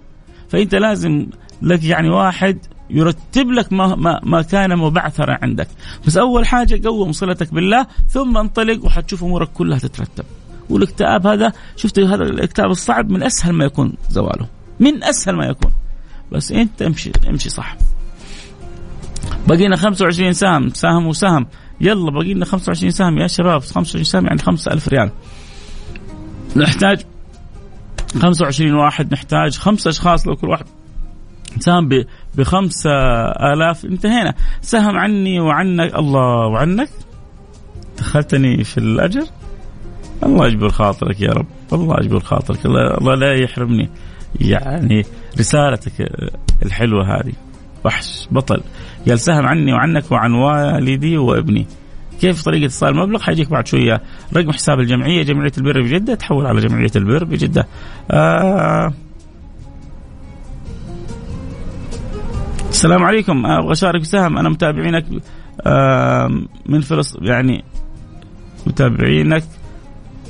فأنت 0.49 0.75
لازم 0.75 1.27
لك 1.63 1.85
يعني 1.85 2.11
واحد 2.11 2.59
يرتب 2.91 3.51
لك 3.51 3.73
ما, 3.73 3.95
ما, 3.95 4.21
ما 4.23 4.43
كان 4.43 4.77
مبعثرا 4.77 5.39
عندك. 5.43 5.69
بس 6.07 6.17
أول 6.17 6.47
حاجة 6.47 6.89
قوم 6.89 7.13
صلتك 7.13 7.55
بالله 7.55 7.87
ثم 8.09 8.37
انطلق 8.37 8.85
وحتشوف 8.85 9.25
أمورك 9.25 9.49
كلها 9.49 9.79
تترتب. 9.79 10.25
والاكتئاب 10.71 11.27
هذا 11.27 11.53
شفت 11.77 11.99
هذا 11.99 12.25
الاكتئاب 12.25 12.71
الصعب 12.71 13.11
من 13.11 13.23
أسهل 13.23 13.53
ما 13.53 13.65
يكون 13.65 13.93
زواله. 14.11 14.58
من 14.81 15.05
أسهل 15.05 15.37
ما 15.37 15.47
يكون. 15.47 15.73
بس 16.33 16.53
إنت 16.53 16.83
امشي 16.83 17.13
امشي 17.29 17.49
صح. 17.49 17.77
بقينا 19.47 19.77
25 19.77 20.33
سهم 20.33 20.69
سهم 20.69 21.07
وسهم. 21.07 21.47
يلا 21.81 22.11
بقينا 22.11 22.45
25 22.45 22.91
سهم 22.91 23.19
يا 23.19 23.27
شباب. 23.27 23.61
25 23.61 24.05
سهم 24.05 24.27
يعني 24.27 24.39
5000 24.39 24.89
ريال. 24.89 25.11
نحتاج 26.57 27.01
25 28.19 28.75
واحد 28.75 29.13
نحتاج 29.13 29.57
خمسة 29.59 29.91
أشخاص 29.91 30.27
لو 30.27 30.37
كل 30.37 30.49
واحد. 30.49 30.67
سهم 31.61 31.89
ب 32.35 32.43
5000 32.43 33.85
انتهينا. 33.85 34.35
سهم 34.61 34.99
عني 34.99 35.41
وعنك. 35.41 35.95
الله 35.95 36.47
وعنك. 36.47 36.89
دخلتني 37.99 38.65
في 38.65 38.79
الأجر. 38.79 39.25
الله 40.23 40.47
يجبر 40.47 40.69
خاطرك 40.69 41.21
يا 41.21 41.33
رب. 41.33 41.47
الله 41.73 41.97
يجبر 42.01 42.21
خاطرك. 42.21 42.67
الله 42.67 43.15
لا 43.15 43.35
يحرمني. 43.35 43.91
يعني 44.41 45.05
رسالتك 45.39 45.93
الحلوة 46.63 47.17
هذه. 47.17 47.33
وحش 47.85 48.29
بطل. 48.31 48.61
قال 49.09 49.21
سهم 49.21 49.47
عني 49.47 49.73
وعنك 49.73 50.13
وعن 50.13 50.33
والدي 50.33 51.19
وابني. 51.19 51.67
كيف 52.21 52.43
طريقة 52.43 52.63
إيصال 52.63 52.89
المبلغ؟ 52.89 53.23
حيجيك 53.23 53.51
بعد 53.51 53.67
شوية 53.67 54.03
رقم 54.37 54.53
حساب 54.53 54.81
الجمعية 54.81 55.23
جمعية 55.23 55.53
البر 55.59 55.83
بجدة. 55.83 56.15
تحول 56.15 56.47
على 56.47 56.61
جمعية 56.61 56.91
البر 56.97 57.25
بجدة. 57.25 57.67
آه 58.11 58.93
السلام 62.69 63.03
عليكم. 63.03 63.47
أبغى 63.47 63.73
أشارك 63.73 64.01
بسهم 64.01 64.39
أنا 64.39 64.49
متابعينك 64.49 65.05
آه 65.67 66.29
من 66.67 66.81
فلسطين 66.81 67.27
يعني 67.27 67.65
متابعينك 68.67 69.45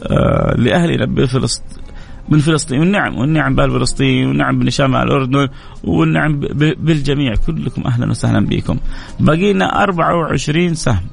آه 0.03 0.55
لأهلنا 0.57 1.07
بفلسطين 1.07 1.88
من 2.31 2.38
فلسطين 2.38 2.81
والنعم 2.81 3.19
والنعم 3.19 3.55
بفلسطين 3.55 4.29
والنعم 4.29 4.59
بنشامة 4.59 5.03
الأردن 5.03 5.49
والنعم 5.85 6.41
بالجميع. 6.79 7.35
كلكم 7.47 7.83
أهلا 7.87 8.11
وسهلا 8.11 8.47
بكم. 8.47 8.79
باقي 9.21 9.53
لنا 9.53 9.83
24 9.83 10.75
سهم. 10.75 11.07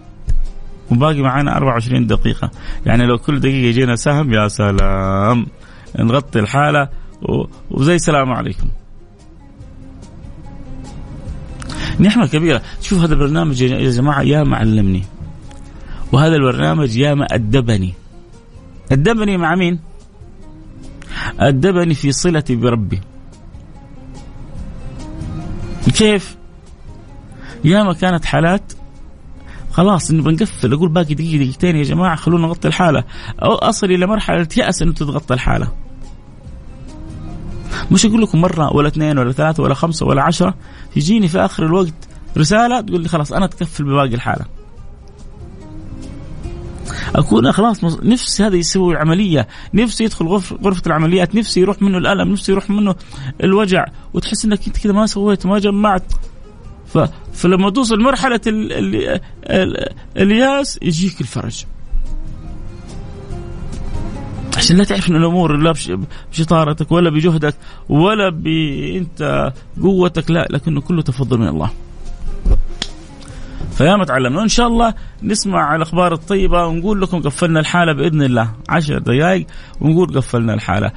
وباقي 0.91 1.21
معنا 1.21 1.58
24 1.58 2.08
دقيقة. 2.08 2.51
يعني 2.86 3.06
لو 3.06 3.17
كل 3.17 3.39
دقيقة 3.39 3.65
يجينا 3.65 3.95
سهم 3.95 4.34
يا 4.34 4.47
سلام. 4.47 5.45
نغطي 5.99 6.39
الحالة. 6.39 6.89
وزي 7.71 7.95
السلام 7.95 8.32
عليكم. 8.32 8.67
نعمة 11.99 12.28
كبيرة. 12.28 12.62
شوف 12.82 12.99
هذا 12.99 13.13
البرنامج 13.13 13.62
يا 13.62 13.91
جماعة 13.91 14.21
يا 14.21 14.43
معلمني. 14.43 15.04
وهذا 16.12 16.36
البرنامج 16.36 16.97
يا 16.97 17.13
ما 17.13 17.25
أدبني 17.32 17.93
أدبني 18.91 19.38
مع 19.38 19.56
مين؟ 19.56 19.80
أدبني 21.39 21.93
في 21.93 22.12
صلتي 22.12 22.56
بربي. 22.56 23.01
كيف؟ 25.95 26.38
ياما 27.63 27.93
كانت 27.93 28.25
حالات 28.25 28.73
خلاص 29.71 30.12
انه 30.12 30.23
بنقفل 30.23 30.73
أقول 30.73 30.89
باقي 30.89 31.13
دقيقة 31.13 31.38
دقيقتين 31.38 31.75
يا 31.75 31.84
جماعة 31.84 32.15
خلونا 32.15 32.47
نغطي 32.47 32.67
الحالة. 32.67 33.04
أو 33.43 33.56
أصل 33.56 33.88
إلى 33.88 34.06
مرحلة 34.06 34.47
ياس 34.58 34.82
أنه 34.82 34.93
تتغطى 34.93 35.34
الحالة. 35.34 35.67
مش 37.91 38.06
أقول 38.06 38.21
لكم 38.21 38.41
مرة 38.41 38.75
ولا 38.75 38.88
اثنين 38.88 39.17
ولا 39.17 39.32
ثلاثة 39.32 39.63
ولا 39.63 39.73
خمسة 39.73 40.06
ولا 40.06 40.21
عشرة 40.23 40.54
يجيني 40.95 41.28
في 41.28 41.39
آخر 41.39 41.65
الوقت 41.65 41.93
رسالة 42.38 42.82
تقول 42.82 43.01
لي 43.01 43.08
خلاص 43.08 43.34
أنا 43.34 43.45
أتكفل 43.45 43.84
بباقي 43.84 44.15
الحالة. 44.15 44.45
أكون 47.15 47.52
خلاص 47.52 47.84
نفسي 47.84 48.43
هذا 48.43 48.56
يسوي 48.56 48.95
عمليه 48.95 49.48
نفسي 49.74 50.04
يدخل 50.04 50.26
غرفة 50.63 50.82
العمليات. 50.88 51.36
نفسي 51.36 51.60
يروح 51.60 51.82
منه 51.82 51.98
الألم. 51.98 52.32
نفسي 52.32 52.52
يروح 52.52 52.69
منه 52.69 52.95
الوجع. 53.43 53.86
وتحس 54.13 54.45
إنك 54.45 54.67
أنت 54.67 54.78
كذا 54.78 54.93
ما 54.93 55.06
سويت 55.06 55.45
ما 55.45 55.60
جمعت. 55.60 56.13
فلما 57.34 57.69
توصل 57.69 58.00
مرحلة 58.00 58.41
ال... 58.48 58.74
ال... 58.74 59.19
ال... 59.45 59.89
اليأس 60.17 60.80
يجيك 60.82 61.21
الفرج. 61.21 61.65
عشان 64.58 64.78
لا 64.78 64.84
تعرف 64.84 65.10
إن 65.10 65.15
الأمور 65.15 65.58
لا 65.58 65.74
بشطارتك 66.32 66.91
ولا 66.91 67.10
بجهدك 67.10 67.56
ولا 67.89 68.30
بأنت 68.30 69.54
قوتك 69.82 70.32
لا 70.32 70.48
لكنه 70.50 70.82
كله 70.82 71.02
تفضل 71.02 71.38
من 71.38 71.48
الله. 71.48 71.69
فيا 73.75 73.95
ما 73.95 74.05
تعلمنا 74.05 74.39
وإن 74.39 74.47
شاء 74.47 74.67
الله 74.67 74.93
نسمع 75.23 75.75
الأخبار 75.75 76.13
الطيبة 76.13 76.65
ونقول 76.65 77.01
لكم 77.01 77.21
قفلنا 77.21 77.59
الحالة 77.59 77.93
بإذن 77.93 78.21
الله 78.23 78.51
عشر 78.69 78.97
دقائق 78.97 79.47
ونقول 79.81 80.17
قفلنا 80.17 80.53
الحالة. 80.53 80.91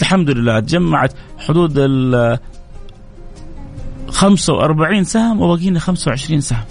الحمد 0.00 0.30
لله 0.30 0.60
تجمعت 0.60 1.12
حدود 1.38 1.74
ال 1.76 2.38
45 4.10 5.04
سهم 5.04 5.40
وبقينا 5.40 5.78
25 5.78 6.40
سهم. 6.40 6.64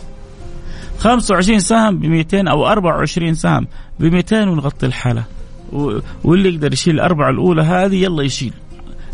25 1.00 1.60
سهم 1.60 2.00
ب 2.00 2.06
200 2.06 2.48
أو 2.48 2.68
24 2.68 3.34
سهم 3.34 3.68
ب 4.00 4.04
200 4.04 4.50
ونغطي 4.50 4.86
الحالة. 4.86 5.24
واللي 6.24 6.54
يقدر 6.54 6.74
يشيل 6.74 6.96
الأربعة 6.96 7.30
الأولى 7.30 7.62
هذه 7.62 7.96
يلا 7.96 8.24
يشيل 8.24 8.54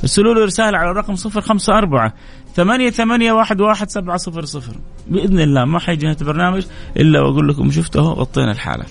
ارسلوا 0.01 0.33
له 0.33 0.45
رسالة 0.45 0.77
على 0.77 0.91
الرقم 0.91 1.15
صفر 1.15 1.41
خمسة 1.41 1.77
أربعة 1.77 2.13
ثمانية 2.55 2.89
ثمانية 2.89 3.31
واحد 3.31 3.61
واحد 3.61 3.89
سبعة 3.89 4.17
صفر 4.17 4.45
صفر. 4.45 4.75
بإذن 5.07 5.39
الله 5.39 5.65
ما 5.65 5.79
حيجي 5.79 6.05
نهاية 6.05 6.17
البرنامج 6.21 6.65
إلا 6.97 7.21
وأقول 7.21 7.47
لكم 7.47 7.71
شفته 7.71 8.01
غطينا 8.01 8.51
الحالات. 8.51 8.89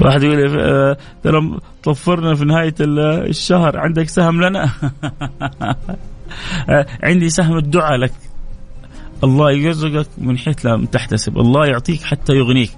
واحد 0.00 0.22
يقول 0.22 0.60
آه، 0.60 0.96
ترى 1.22 1.58
طفرنا 1.84 2.34
في 2.34 2.44
نهاية 2.44 2.74
الشهر 2.80 3.78
عندك 3.78 4.08
سهم 4.08 4.42
لنا؟ 4.42 4.70
آه، 6.68 6.86
عندي 7.02 7.28
سهم 7.28 7.56
الدعاء 7.56 7.96
لك. 7.96 8.12
الله 9.24 9.52
يرزقك 9.52 10.06
من 10.18 10.38
حيث 10.38 10.66
لا 10.66 10.86
تحتسب. 10.92 11.38
الله 11.38 11.66
يعطيك 11.66 12.02
حتى 12.02 12.32
يغنيك. 12.32 12.70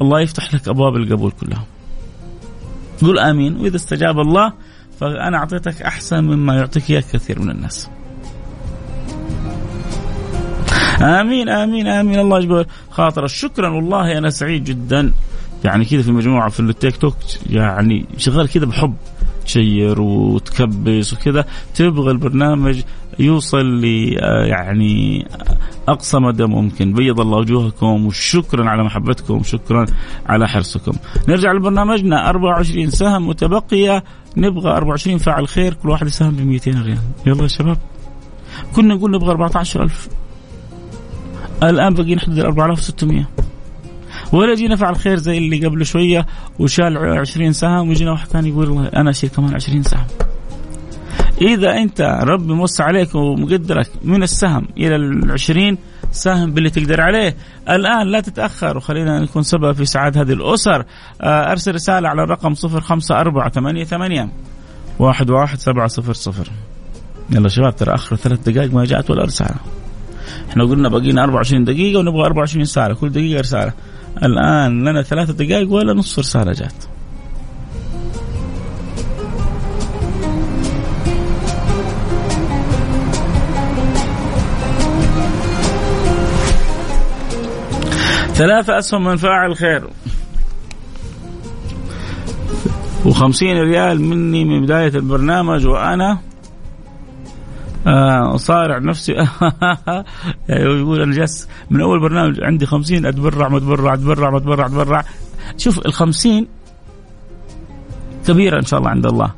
الله 0.00 0.20
يفتح 0.20 0.54
لك 0.54 0.68
أبواب 0.68 0.96
القبول 0.96 1.32
كلها 1.40 1.64
قل 3.02 3.18
آمين. 3.18 3.56
وإذا 3.56 3.76
استجاب 3.76 4.18
الله 4.18 4.52
فأنا 5.00 5.36
أعطيتك 5.36 5.82
أحسن 5.82 6.24
مما 6.24 6.54
يعطيك 6.56 6.90
إياه 6.90 7.04
كثير 7.12 7.38
من 7.38 7.50
الناس. 7.50 7.90
آمين 11.00 11.48
آمين 11.48 11.86
آمين. 11.86 12.18
الله 12.18 12.38
يجبر. 12.38 12.66
خاطر 12.90 13.26
شكرا. 13.26 13.68
والله 13.68 14.18
أنا 14.18 14.30
سعيد 14.30 14.64
جدا. 14.64 15.12
يعني 15.64 15.84
كذا 15.84 16.02
في 16.02 16.12
مجموعه 16.12 16.48
في 16.48 16.60
التيك 16.60 16.96
توك 16.96 17.16
يعني 17.50 18.06
شغال 18.16 18.48
كذا 18.48 18.66
بحب. 18.66 18.94
تشير 19.44 20.00
وتكبس 20.00 21.12
وكذا 21.12 21.44
تبغى 21.74 22.10
البرنامج 22.10 22.82
يوصل 23.18 23.80
ل 23.80 23.84
يعني 24.48 25.26
أقصى 25.88 26.18
مدى 26.18 26.44
ممكن. 26.44 26.92
بيض 26.92 27.20
الله 27.20 27.38
وجوهكم 27.38 28.06
وشكرا 28.06 28.68
على 28.70 28.84
محبتكم 28.84 29.42
شكرا 29.42 29.86
على 30.26 30.48
حرصكم. 30.48 30.92
نرجع 31.28 31.52
لبرنامجنا. 31.52 32.28
24 32.28 32.90
سهم 32.90 33.28
متبقية. 33.28 34.04
نبغى 34.36 34.70
24 34.70 35.18
فاعل 35.18 35.48
خير 35.48 35.74
كل 35.74 35.88
واحد 35.88 36.06
يساهم 36.06 36.36
ب 36.36 36.40
200 36.40 36.82
ريال. 36.82 36.98
يلا 37.26 37.42
يا 37.42 37.48
شباب. 37.48 37.78
كنا 38.76 38.94
نقول 38.94 39.10
نبغى 39.10 39.30
14000 39.30 40.08
الآن 41.62 41.94
باقيين 41.94 42.20
حدود 42.20 42.38
4600 42.38 43.28
ولا 44.34 44.54
جينا 44.54 44.76
فعل 44.76 44.96
خير 44.96 45.16
زي 45.16 45.38
اللي 45.38 45.66
قبل 45.66 45.86
شوية 45.86 46.26
وشال 46.58 46.98
20 46.98 47.52
سهم 47.52 47.88
ويجينا 47.88 48.10
واحد 48.10 48.28
ثاني 48.28 48.48
يقول 48.48 48.70
والله 48.70 48.88
أنا 48.88 49.10
أشيل 49.10 49.30
كمان 49.30 49.54
20 49.54 49.82
سهم. 49.82 50.06
إذا 51.40 51.76
أنت 51.76 52.00
ربي 52.22 52.52
موسع 52.52 52.84
عليك 52.84 53.14
ومقدرك 53.14 53.90
من 54.04 54.22
السهم 54.22 54.68
إلى 54.76 54.96
ال 54.96 55.32
20 55.32 55.78
ساهم 56.12 56.52
باللي 56.52 56.70
تقدر 56.70 57.00
عليه. 57.00 57.36
الآن 57.70 58.06
لا 58.06 58.20
تتأخر 58.20 58.76
وخلينا 58.76 59.20
نكون 59.20 59.42
سبب 59.42 59.72
في 59.72 59.84
سعادة 59.84 60.20
هذه 60.20 60.32
الأسر. 60.32 60.84
آه، 61.20 61.52
أرسل 61.52 61.74
رسالة 61.74 62.08
على 62.08 62.22
الرقم 62.22 62.54
05488 62.54 64.30
واحد 64.98 65.30
واحد 65.30 65.58
سبعة 65.58 65.86
صفر 65.86 66.12
صفر. 66.12 66.50
يلا 67.30 67.48
شباب 67.48 67.76
ترى 67.76 67.94
آخر 67.94 68.16
ثلاث 68.16 68.48
دقائق 68.48 68.74
ما 68.74 68.84
جاءت 68.84 69.10
ولا 69.10 69.24
رسالة. 69.24 69.56
إحنا 70.50 70.64
قلنا 70.64 70.88
بقينا 70.88 71.24
24 71.24 71.64
دقيقة 71.64 71.98
ونبغى 71.98 72.26
24 72.26 72.62
رسالة. 72.62 72.94
كل 72.94 73.08
دقيقة 73.08 73.40
رسالة. 73.40 73.72
الآن 74.22 74.88
لنا 74.88 75.02
ثلاثة 75.02 75.32
دقائق 75.32 75.72
ولا 75.72 75.92
نصف 75.92 76.18
رسالة 76.18 76.52
جات. 76.52 76.84
ثلاثة 88.34 88.78
أسهم 88.78 89.04
من 89.04 89.16
فاعل 89.16 89.56
خير. 89.56 89.88
وخمسين 93.04 93.56
ريال 93.56 94.00
مني 94.00 94.44
من 94.44 94.62
بداية 94.62 94.88
البرنامج 94.88 95.66
وأنا 95.66 96.18
آه 97.86 98.36
صارع 98.36 98.78
نفسي. 98.78 99.12
يعني 100.48 100.64
يقول 100.64 101.02
أنا 101.02 101.12
جالس 101.12 101.48
من 101.70 101.80
أول 101.80 102.00
برنامج 102.00 102.42
عندي 102.42 102.66
خمسين 102.66 103.06
أتبرع 103.06 103.48
متبرع 103.48 103.94
أتبرع 103.94 104.30
متبرع 104.30 104.66
أتبرع 104.66 105.04
شوف 105.56 105.86
الخمسين 105.86 106.46
كبيرة 108.26 108.58
إن 108.58 108.64
شاء 108.64 108.78
الله 108.80 108.90
عند 108.90 109.06
الله. 109.06 109.32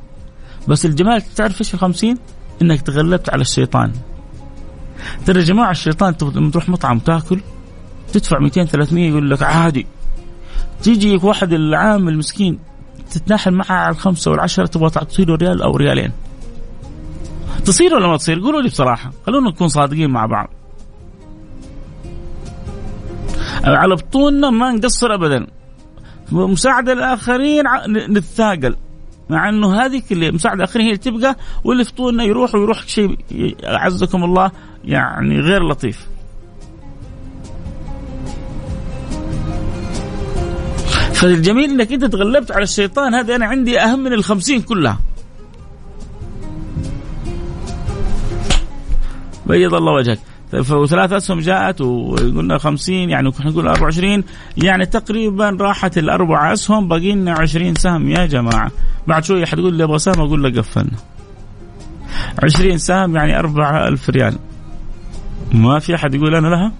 بس 0.68 0.86
الجمال 0.86 1.22
تعرف 1.22 1.60
إيش 1.60 1.74
الخمسين؟ 1.74 2.18
إنك 2.62 2.80
تغلبت 2.80 3.30
على 3.30 3.40
الشيطان. 3.40 3.92
ترى 5.26 5.40
يا 5.40 5.44
جماعة 5.44 5.70
الشيطان 5.70 6.14
لما 6.34 6.50
تروح 6.50 6.68
مطعم 6.68 6.98
تاكل 6.98 7.40
تدفع 8.12 8.38
200 8.38 8.64
300 8.64 9.08
يقول 9.08 9.30
لك 9.30 9.42
عادي. 9.42 9.86
تيجي 10.82 11.16
واحد 11.22 11.52
العام 11.52 12.08
المسكين 12.08 12.58
تتناحل 13.10 13.50
معه 13.50 13.72
على 13.72 13.94
الخمسة 13.94 14.30
والعشرة 14.30 14.66
تبغى 14.66 14.90
تعطي 14.90 15.24
له 15.24 15.34
ريال 15.34 15.62
أو 15.62 15.76
ريالين. 15.76 16.12
تصير 17.66 17.94
ولا 17.94 18.06
ما 18.06 18.16
تصير؟ 18.16 18.40
قولوا 18.40 18.62
لي 18.62 18.68
بصراحة 18.68 19.10
خلونا 19.26 19.50
نكون 19.50 19.68
صادقين 19.68 20.10
مع 20.10 20.26
بعض. 20.26 20.48
على 23.64 23.94
بطوننا 23.94 24.50
ما 24.50 24.70
نقصر 24.70 25.14
ابدا. 25.14 25.46
مساعدة 26.32 26.92
الآخرين 26.92 27.64
نتثاقل. 27.88 28.76
مع 29.30 29.48
إنه 29.48 29.74
هذه 29.80 30.02
اللي 30.10 30.30
مساعدة 30.30 30.56
الآخرين 30.56 30.86
هي 30.86 30.92
اللي 30.92 31.02
تبقى 31.02 31.36
واللي 31.64 31.84
في 31.84 31.94
طولنا 31.94 32.24
يروح 32.24 32.54
ويروح 32.54 32.86
شيء 32.86 33.18
أعزكم 33.64 34.24
الله 34.24 34.50
يعني 34.84 35.40
غير 35.40 35.68
لطيف. 35.68 36.06
فالجميل 41.14 41.70
إنك 41.70 41.92
إنت 41.92 42.04
تغلبت 42.04 42.52
على 42.52 42.62
الشيطان 42.62 43.14
هذا 43.14 43.36
أنا 43.36 43.46
عندي 43.46 43.80
أهم 43.80 43.98
من 43.98 44.12
الخمسين 44.12 44.62
كلها. 44.62 44.98
بيض 49.46 49.74
الله 49.74 49.92
وجهك. 49.92 50.18
وثلاث 50.52 51.12
أسهم 51.12 51.40
جاءت 51.40 51.80
وقلنا 51.80 52.58
50 52.58 53.10
يعني 53.10 53.28
إحنا 53.28 53.50
نقول 53.50 53.68
24 53.68 54.24
يعني 54.56 54.86
تقريبا 54.86 55.56
راحت 55.60 55.98
الأربع 55.98 56.52
أسهم 56.52 56.88
باقي 56.88 57.12
لنا 57.12 57.32
20 57.32 57.74
سهم. 57.74 58.08
يا 58.08 58.26
جماعة 58.26 58.70
بعد 59.06 59.24
شوية 59.24 59.44
حتقول 59.44 59.74
لي 59.74 59.84
أبغى 59.84 59.98
سهم 59.98 60.20
أقول 60.20 60.44
لك 60.44 60.58
قفلنا. 60.58 60.96
20 62.42 62.78
سهم 62.78 63.16
يعني 63.16 63.38
4000 63.38 64.10
ريال. 64.10 64.38
ما 65.52 65.78
في 65.78 65.94
أحد 65.94 66.14
يقول 66.14 66.34
أنا 66.34 66.48
لها؟ 66.48 66.72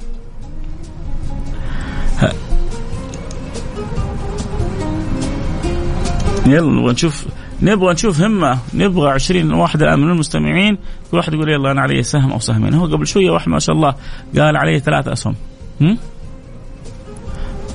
يلا 6.47 6.81
ونشوف 6.81 7.27
نبغى 7.63 7.93
نشوف 7.93 8.21
همة 8.21 8.59
نبغى 8.75 9.11
20 9.11 9.53
واحد 9.53 9.83
الآن 9.83 10.01
من 10.01 10.11
المستمعين 10.11 10.79
كل 11.11 11.17
واحد 11.17 11.35
يقول 11.35 11.49
يلا 11.49 11.71
أنا 11.71 11.81
علي 11.81 12.03
سهم 12.03 12.33
أو 12.33 12.39
سهمين. 12.39 12.75
هو 12.75 12.87
قبل 12.87 13.07
شوية 13.07 13.31
واحد 13.31 13.49
ما 13.49 13.59
شاء 13.59 13.77
الله 13.77 13.95
قال 14.39 14.57
علي 14.57 14.81
ثلاث 14.81 15.09
أسهم. 15.09 15.35
هم؟ 15.81 15.99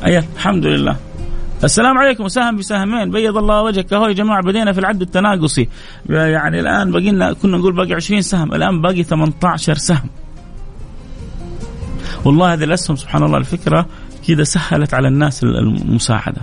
أيه 0.05 0.25
الحمد 0.35 0.65
لله. 0.65 0.95
السلام 1.63 1.97
عليكم 1.97 2.27
سهم 2.27 2.55
بسهمين. 2.57 3.11
بيض 3.11 3.37
الله 3.37 3.61
وجهك. 3.61 3.93
أهو 3.93 4.07
يا 4.07 4.13
جماعة 4.13 4.43
بدينا 4.43 4.71
في 4.71 4.79
العد 4.79 5.01
التناقصي. 5.01 5.67
يعني 6.09 6.59
الآن 6.59 6.91
باقي 6.91 7.11
لنا 7.11 7.33
كنا 7.33 7.57
نقول 7.57 7.73
باقي 7.73 7.93
20 7.93 8.21
سهم. 8.21 8.53
الآن 8.53 8.81
باقي 8.81 9.03
18 9.03 9.73
سهم. 9.73 10.09
والله 12.25 12.53
هذه 12.53 12.63
الأسهم 12.63 12.95
سبحان 12.95 13.23
الله 13.23 13.37
الفكرة 13.37 13.85
كذا 14.27 14.43
سهلت 14.43 14.93
على 14.93 15.07
الناس 15.07 15.43
المساعدة. 15.43 16.41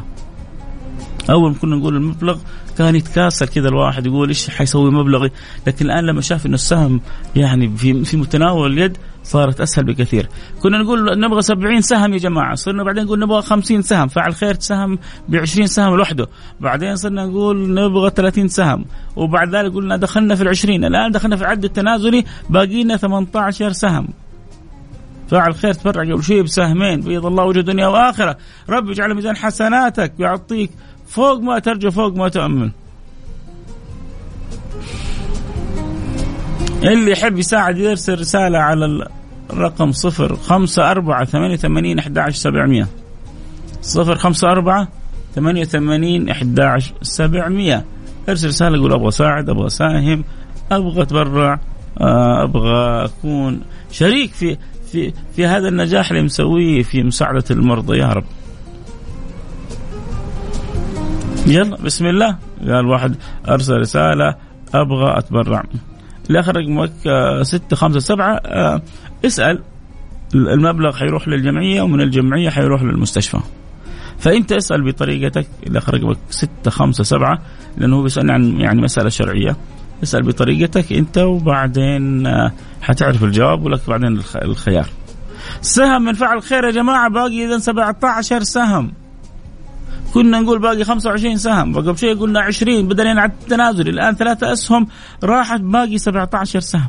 أول 1.30 1.54
كنا 1.54 1.76
نقول 1.76 1.96
المبلغ 1.96 2.38
كان 2.78 2.96
يتكاسل 2.96 3.48
كذا 3.48 3.68
الواحد 3.68 4.06
يقول 4.06 4.28
إيش 4.28 4.50
حيسوي 4.50 4.90
مبلغي؟ 4.90 5.30
لكن 5.66 5.86
الآن 5.86 6.04
لما 6.04 6.20
شاف 6.20 6.46
إنه 6.46 6.54
السهم 6.54 7.00
يعني 7.36 7.76
في 7.76 8.04
في 8.04 8.16
متناول 8.16 8.72
اليد 8.72 8.96
صارت 9.22 9.60
أسهل 9.60 9.84
بكثير. 9.84 10.28
كنا 10.62 10.78
نقول 10.78 11.20
نبغى 11.20 11.42
70 11.42 11.80
سهم 11.80 12.12
يا 12.12 12.18
جماعة. 12.18 12.54
صرنا 12.54 12.84
بعدين 12.84 13.04
نقول 13.04 13.18
نبغى 13.18 13.42
50 13.42 13.82
سهم. 13.82 14.08
فعل 14.08 14.34
خير 14.34 14.56
سهم 14.60 14.98
ب 15.28 15.36
20 15.36 15.66
سهم 15.66 15.96
لوحده. 15.96 16.26
بعدين 16.60 16.96
صرنا 16.96 17.26
نقول 17.26 17.74
نبغى 17.74 18.10
30 18.10 18.48
سهم. 18.48 18.84
وبعد 19.16 19.54
ذلك 19.54 19.72
قلنا 19.72 19.96
دخلنا 19.96 20.34
في 20.34 20.44
ال20 20.44 20.68
الآن 20.68 21.10
دخلنا 21.10 21.36
في 21.36 21.42
العد 21.42 21.64
التنازلي 21.64 22.24
باقي 22.50 22.84
لنا 22.84 22.96
18 22.96 23.72
سهم. 23.72 24.08
فاعل 25.30 25.54
خير 25.54 25.72
تفرع 25.72 26.02
قبل 26.02 26.24
شيء 26.24 26.42
بسهمين. 26.42 27.00
بيض 27.00 27.26
الله 27.26 27.44
وجه 27.44 27.60
دنيا 27.60 27.86
واخره 27.86 28.36
رب 28.68 28.90
يجعل 28.90 29.14
ميزان 29.14 29.36
حسناتك 29.36 30.12
ويعطيك 30.18 30.70
فوق 31.08 31.40
ما 31.40 31.58
ترجو 31.58 31.90
فوق 31.90 32.16
ما 32.16 32.28
تؤمن. 32.28 32.70
اللي 36.82 37.10
يحب 37.10 37.38
يساعد 37.38 37.78
يرسل 37.78 38.20
رسالة 38.20 38.58
على 38.58 39.08
الرقم 39.50 39.92
صفر 39.92 40.36
خمسة 40.36 40.90
أربعة 40.90 41.24
ثمانية 41.24 41.54
وثمانين 41.54 41.98
أحد 41.98 42.18
عشر 42.18 42.36
سبعمية. 42.36 42.86
صفر 43.82 44.16
خمسة 44.16 44.48
أربعة 44.48 44.88
ثمانية 45.34 45.60
وثمانين 45.60 46.28
أحد 46.28 46.60
عشر 46.60 46.94
سبعمية. 47.02 47.84
ارسل 48.28 48.48
رسالة 48.48 48.78
قول 48.80 48.92
أبغى 48.92 49.08
أساعد 49.08 49.48
أبغى 49.50 49.66
أساهم 49.66 50.24
أبغى 50.72 51.02
أتبرع 51.02 51.60
آه، 52.00 52.44
أبغى 52.44 53.04
أكون 53.04 53.60
شريك 53.90 54.32
في 54.32 54.56
في 54.92 55.12
في 55.36 55.46
هذا 55.46 55.68
النجاح 55.68 56.10
اللي 56.10 56.22
مسويه 56.22 56.82
في 56.82 57.02
مساعدة 57.02 57.44
المرضى. 57.50 57.98
يا 57.98 58.06
رب. 58.06 58.24
يلا 61.48 61.76
بسم 61.76 62.06
الله. 62.06 62.36
قال 62.68 62.86
واحد 62.86 63.14
أرسل 63.48 63.76
رسالة 63.76 64.34
أبغى 64.74 65.18
أتبرع. 65.18 65.62
الآخر 66.30 66.56
رقمك 66.56 66.92
ستة 67.42 67.76
خمسة 67.76 67.98
سبعة 68.00 68.40
آه، 68.46 68.82
اسأل. 69.24 69.62
المبلغ 70.34 70.96
حيروح 70.96 71.28
للجمعية 71.28 71.82
ومن 71.82 72.00
الجمعية 72.00 72.50
حيروح 72.50 72.82
للمستشفى. 72.82 73.38
فأنت 74.18 74.52
اسأل 74.52 74.84
بطريقتك 74.84 75.46
الأخ 75.66 75.90
رقمك 75.90 76.16
ستة 76.30 76.70
خمسة 76.70 77.04
سبعة 77.04 77.38
لأنه 77.76 77.96
هو 77.96 78.02
بيسألني 78.02 78.32
عن 78.32 78.60
يعني 78.60 78.82
مسألة 78.82 79.08
شرعية. 79.08 79.56
اسأل 80.02 80.22
بطريقتك 80.22 80.92
أنت 80.92 81.18
وبعدين 81.18 82.26
آه، 82.26 82.52
حتعرف 82.82 83.24
الجواب 83.24 83.64
ولك 83.64 83.80
بعدين 83.88 84.20
الخيار. 84.42 84.86
سهم 85.60 86.02
من 86.02 86.12
فعل 86.12 86.42
خير 86.42 86.64
يا 86.64 86.70
جماعة 86.70 87.10
باقي 87.10 87.46
إذا 87.46 87.58
17 87.58 88.42
سهم. 88.42 88.92
كنا 90.14 90.40
نقول 90.40 90.58
باقي 90.58 90.84
25 90.84 91.36
سهم 91.36 91.76
وقبل 91.76 91.98
شيء 91.98 92.18
قلنا 92.18 92.40
20 92.40 92.88
بدنا 92.88 93.20
على 93.20 93.32
التنازل 93.32 93.88
الآن 93.88 94.14
ثلاثة 94.14 94.52
أسهم 94.52 94.86
راحت 95.24 95.60
باقي 95.60 95.98
17 95.98 96.60
سهم. 96.60 96.88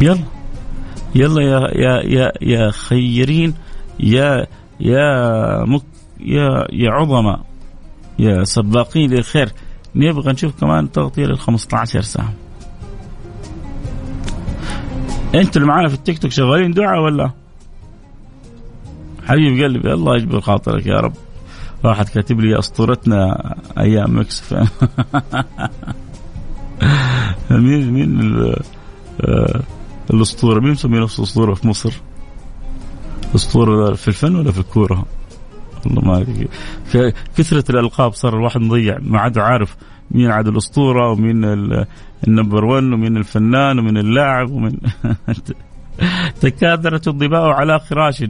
يلا. 0.00 0.18
يلا 1.14 1.42
يا 1.42 1.60
يا 1.74 2.02
يا 2.04 2.32
يا 2.42 2.70
خيرين 2.70 3.54
يا 4.00 4.46
يا 4.80 5.64
مك 5.64 5.82
يا 6.20 6.66
يا 6.72 6.90
عظماء 6.90 7.40
يا 8.18 8.44
سباقين 8.44 9.10
للخير. 9.10 9.52
نبغى 9.94 10.32
نشوف 10.32 10.60
كمان 10.60 10.92
تغطية 10.92 11.26
لل 11.26 11.38
15 11.38 12.00
سهم. 12.00 12.34
أنتوا 15.34 15.62
اللي 15.62 15.66
معانا 15.66 15.88
في 15.88 15.94
التيك 15.94 16.18
توك 16.18 16.30
شغالين 16.30 16.70
دعاء 16.70 17.00
ولا؟ 17.02 17.41
حبيب 19.26 19.64
قلبي 19.64 19.92
الله 19.92 20.16
يجبر 20.16 20.40
خاطرك 20.40 20.86
يا 20.86 20.96
رب. 20.96 21.12
واحد 21.84 22.08
كاتب 22.08 22.40
لي 22.40 22.58
أسطورتنا 22.58 23.54
أيام 23.78 24.18
مكس 24.18 24.54
مين 27.50 27.92
مين 27.92 28.32
آه، 29.20 29.60
الأسطورة؟ 30.10 30.60
مين 30.60 30.70
مسمي 30.70 30.98
نفسه 30.98 31.22
أسطورة 31.22 31.54
في 31.54 31.68
مصر؟ 31.68 31.92
أسطورة 33.34 33.94
في 33.94 34.08
الفن 34.08 34.36
ولا 34.36 34.52
في 34.52 34.58
الكورة؟ 34.58 35.06
والله 35.86 36.02
ما 36.02 36.26
كثرة 37.36 37.64
الألقاب 37.70 38.12
صار 38.12 38.36
الواحد 38.36 38.60
مضيع 38.60 38.98
ما 39.00 39.20
عاد 39.20 39.38
عارف 39.38 39.76
مين 40.10 40.30
عاد 40.30 40.48
الأسطورة 40.48 41.10
ومين 41.10 41.44
النمبر 42.28 42.64
1 42.64 42.84
ومين 42.84 43.16
الفنان 43.16 43.78
ومين 43.78 43.98
اللاعب 43.98 44.50
ومن 44.50 44.76
تكاثرت 46.40 47.08
الظباء 47.08 47.42
على 47.42 47.78
خراش. 47.78 48.24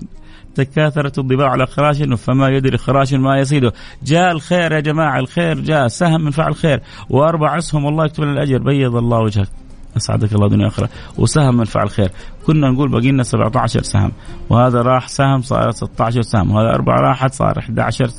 تكاثرت 0.54 1.18
الضباع 1.18 1.50
على 1.50 1.66
خراش 1.66 2.02
فما 2.02 2.48
يدري 2.48 2.78
خراش 2.78 3.14
ما 3.14 3.38
يصيده. 3.38 3.72
جاء 4.02 4.32
الخير 4.32 4.72
يا 4.72 4.80
جماعة 4.80 5.18
الخير 5.18 5.60
جاء 5.60 5.88
سهم 5.88 6.24
من 6.24 6.30
فعل 6.30 6.54
خير. 6.54 6.80
وأربع 7.10 7.58
أسهم 7.58 7.86
الله 7.86 8.04
يكتب 8.04 8.24
لنا 8.24 8.32
الأجر 8.32 8.58
بيض 8.58 8.96
الله 8.96 9.18
وجهك. 9.18 9.48
أسعدك 9.96 10.32
الله 10.32 10.48
دنيا 10.48 10.66
اخره 10.66 10.88
وسهم 11.18 11.56
من 11.56 11.64
فعل 11.64 11.90
خير. 11.90 12.10
كنا 12.46 12.70
نقول 12.70 12.88
باقي 12.88 13.10
لنا 13.10 13.22
17 13.22 13.82
سهم. 13.82 14.12
وهذا 14.50 14.82
راح 14.82 15.08
سهم 15.08 15.42
صار 15.42 15.70
16 15.70 16.22
سهم. 16.22 16.50
وهذا 16.50 16.74
أربعة 16.74 17.00
راحت 17.00 17.34
صار 17.34 17.58
11 17.58 18.10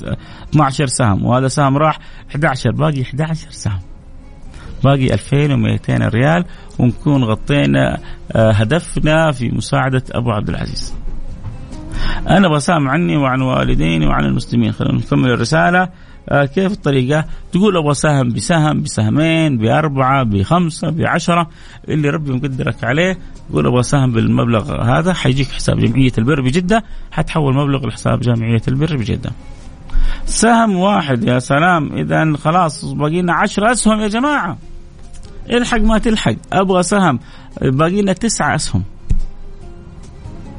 12 0.50 0.86
سهم. 0.86 1.26
وهذا 1.26 1.48
سهم 1.48 1.76
راح 1.76 1.98
11 2.30 2.70
باقي 2.70 3.02
11 3.02 3.50
سهم. 3.50 3.80
باقي 4.84 5.14
2200 5.14 6.08
ريال. 6.08 6.44
ونكون 6.78 7.24
غطينا 7.24 7.98
آه، 8.32 8.50
هدفنا 8.50 9.32
في 9.32 9.48
مساعدة 9.50 10.02
أبو 10.12 10.30
عبد 10.30 10.48
العزيز. 10.48 11.03
أنا 12.28 12.48
بسام 12.48 12.88
عني 12.88 13.16
وعن 13.16 13.40
والديني 13.40 14.06
وعن 14.06 14.24
المسلمين. 14.24 14.72
خلينا 14.72 14.98
نكمل 14.98 15.30
الرسالة. 15.30 15.88
آه 16.28 16.44
كيف 16.44 16.72
الطريقة؟ 16.72 17.24
تقول 17.52 17.76
أبغى 17.76 17.94
سهم 17.94 18.28
بسهم 18.28 18.82
بسهمين 18.82 19.58
بأربعة 19.58 20.22
بخمسة 20.22 20.90
بعشرة 20.90 21.48
اللي 21.88 22.08
ربي 22.08 22.32
مقدرك 22.32 22.84
عليه. 22.84 23.18
تقول 23.50 23.66
أبغى 23.66 23.82
سهم 23.82 24.12
بالمبلغ 24.12 24.82
هذا 24.82 25.14
حيجيك 25.14 25.48
حساب 25.48 25.78
جمعية 25.80 26.12
البر 26.18 26.40
بجدة. 26.40 26.84
حتحول 27.10 27.54
مبلغ 27.54 27.86
لحساب 27.86 28.20
جمعية 28.20 28.62
البر 28.68 28.96
بجدة. 28.96 29.30
سهم 30.24 30.76
واحد 30.76 31.24
يا 31.24 31.38
سلام. 31.38 31.92
إذا 31.92 32.36
خلاص 32.36 32.84
باقي 32.84 33.22
لنا 33.22 33.34
عشر 33.34 33.72
أسهم 33.72 34.00
يا 34.00 34.08
جماعة. 34.08 34.58
الحق 35.50 35.80
ما 35.80 35.98
تلحق. 35.98 36.34
أبغى 36.52 36.82
سهم 36.82 37.18
باقي 37.62 38.02
لنا 38.02 38.12
تسعة 38.12 38.54
أسهم. 38.54 38.82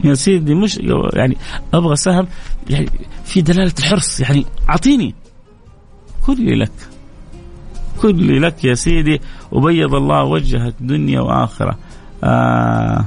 يا 0.06 0.14
سيدي 0.14 0.56
مش 0.56 0.80
يعني 1.14 1.38
أبغى 1.74 1.96
سهم 1.96 2.28
يعني 2.70 2.90
في 3.26 3.42
دلالة 3.42 3.74
الحرص 3.80 4.20
يعني 4.20 4.46
أعطيني. 4.70 5.16
كلي 6.26 6.56
لك. 6.56 6.72
كلي 8.02 8.40
لك 8.40 8.66
يا 8.66 8.74
سيدي 8.74 9.22
وبيض 9.52 9.96
الله 9.96 10.24
وجهك 10.24 10.74
دنيا 10.80 11.22
وآخرة. 11.22 11.78
آه. 12.24 13.06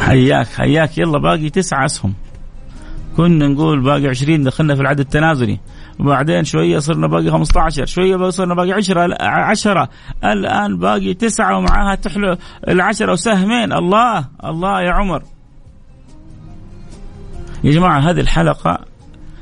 حياك 0.00 0.46
حياك. 0.46 0.98
يلا 0.98 1.18
باقي 1.18 1.50
تسعة 1.50 1.84
أسهم. 1.84 2.14
كنا 3.16 3.48
نقول 3.48 3.80
باقي 3.80 4.08
20 4.08 4.44
دخلنا 4.44 4.74
في 4.74 4.80
العدد 4.80 5.00
التنازلي. 5.00 5.58
وبعدين 5.98 6.44
شوية 6.44 6.78
صرنا 6.78 7.06
باقي 7.06 7.30
15 7.30 7.86
شوية 7.86 8.30
صرنا 8.30 8.54
باقي 8.54 8.72
10 8.72 9.16
10 9.20 9.88
الآن 10.24 10.78
باقي 10.78 11.14
تسعة 11.14 11.58
ومعاها 11.58 11.94
تحلو 11.94 12.36
العشرة 12.68 13.12
وسهمين. 13.12 13.72
الله 13.72 14.24
الله 14.44 14.80
يا 14.80 14.90
عمر. 14.90 15.22
يا 17.64 17.70
جماعة 17.70 17.98
هذه 17.98 18.20
الحلقة 18.20 18.78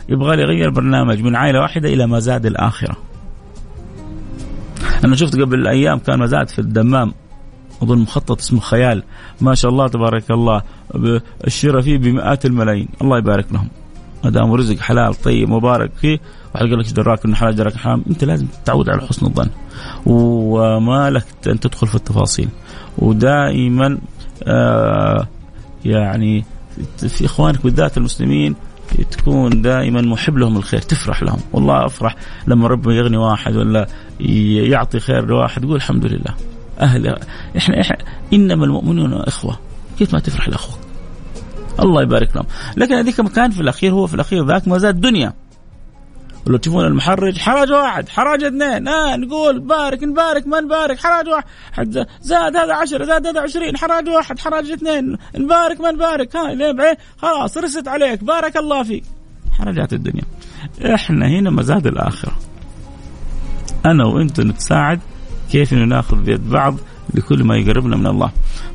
يبغى 0.08 0.36
لي 0.36 0.42
يغير 0.42 0.70
برنامج 0.70 1.20
من 1.20 1.36
عائلة 1.36 1.60
واحدة 1.60 1.88
إلى 1.88 2.06
مزاد 2.06 2.46
الآخرة. 2.46 2.96
أنا 5.04 5.16
شفت 5.16 5.36
قبل 5.36 5.66
أيام 5.66 5.98
كان 5.98 6.18
مزاد 6.18 6.48
في 6.48 6.58
الدمام 6.58 7.12
أظن 7.82 7.98
مخطط 7.98 8.38
اسمه 8.38 8.60
خيال. 8.60 9.02
ما 9.40 9.54
شاء 9.54 9.70
الله 9.70 9.88
تبارك 9.88 10.30
الله 10.30 10.62
الشراء 11.46 11.80
فيه 11.80 11.98
بمئات 11.98 12.46
الملايين. 12.46 12.88
الله 13.02 13.18
يبارك 13.18 13.52
لهم. 13.52 13.68
ما 14.24 14.30
دام 14.30 14.52
رزق 14.52 14.78
حلال 14.78 15.14
طيب 15.14 15.48
مبارك 15.48 15.90
فيه 16.00 16.18
واحد 16.54 16.66
قال 16.66 16.78
لك 16.78 16.92
دراك 16.92 17.24
إنه 17.24 17.34
حلال 17.34 17.56
دراك 17.56 17.76
حرام. 17.76 18.04
أنت 18.10 18.24
لازم 18.24 18.46
تتعود 18.46 18.88
على 18.88 19.00
حسن 19.00 19.26
الظن. 19.26 19.48
وما 20.06 21.10
لك 21.10 21.26
أن 21.46 21.60
تدخل 21.60 21.86
في 21.86 21.94
التفاصيل. 21.94 22.48
ودائما 22.98 23.98
آه 24.42 25.28
يعني 25.84 26.44
في 26.98 27.24
إخوانك 27.24 27.62
بالذات 27.62 27.96
المسلمين 27.96 28.54
تكون 29.10 29.62
دائما 29.62 30.00
محب 30.00 30.38
لهم 30.38 30.56
الخير 30.56 30.80
تفرح 30.80 31.22
لهم. 31.22 31.38
والله 31.52 31.86
أفرح 31.86 32.16
لما 32.46 32.68
ربنا 32.68 32.94
يغني 32.94 33.16
واحد 33.16 33.56
ولا 33.56 33.86
يعطي 34.20 35.00
خير 35.00 35.26
لواحد 35.26 35.64
يقول 35.64 35.76
الحمد 35.76 36.06
لله. 36.06 36.34
أهل 36.80 37.16
إحنا, 37.56 37.80
إحنا 37.80 37.96
إنما 38.32 38.64
المؤمنون 38.64 39.12
إخوة 39.12 39.58
كيف 39.98 40.14
ما 40.14 40.20
تفرح 40.20 40.48
لأخوك؟ 40.48 40.83
الله 41.80 42.02
يبارك 42.02 42.36
لهم. 42.36 42.46
لكن 42.76 42.94
هذيك 42.94 43.20
كان 43.20 43.50
في 43.50 43.60
الأخير 43.60 43.92
هو 43.92 44.06
في 44.06 44.14
الأخير 44.14 44.46
ذاك 44.46 44.68
ما 44.68 44.78
زاد 44.78 45.00
دنيا. 45.00 45.32
ولو 46.46 46.56
تشوفون 46.56 46.86
المحرج 46.86 47.38
حرج 47.38 47.72
واحد 47.72 48.08
حرج 48.08 48.44
اثنين 48.44 48.88
آه 48.88 49.16
نقول 49.16 49.60
بارك 49.60 50.02
نبارك 50.02 50.46
ما 50.46 50.60
نبارك 50.60 50.98
حرج 50.98 51.28
واحد. 51.28 52.06
زاد 52.20 52.56
هذا 52.56 52.74
عشرة 52.74 53.04
زاد 53.04 53.26
هذا 53.26 53.40
عشرين 53.40 53.76
حرج 53.76 54.08
واحد 54.08 54.38
حرج 54.38 54.70
اثنين 54.70 55.16
نبارك 55.36 55.80
ما 55.80 55.90
نبارك. 55.90 56.36
ها 56.36 56.54
ليه 56.54 56.72
بعين 56.72 56.96
خلاص 57.16 57.58
رست 57.58 57.88
عليك 57.88 58.24
بارك 58.24 58.56
الله 58.56 58.82
فيك. 58.82 59.04
حرجات 59.52 59.92
الدنيا. 59.92 60.24
إحنا 60.94 61.26
هنا 61.26 61.50
مزاد 61.50 61.86
الآخرة. 61.86 62.32
أنا 63.86 64.04
وأنت 64.06 64.40
نتساعد 64.40 65.00
كيف 65.52 65.72
ناخذ 65.72 66.16
بيد 66.16 66.50
بعض 66.50 66.76
لكل 67.14 67.44
ما 67.44 67.56
يقربنا 67.56 67.96
من 67.96 68.06
الله. 68.06 68.30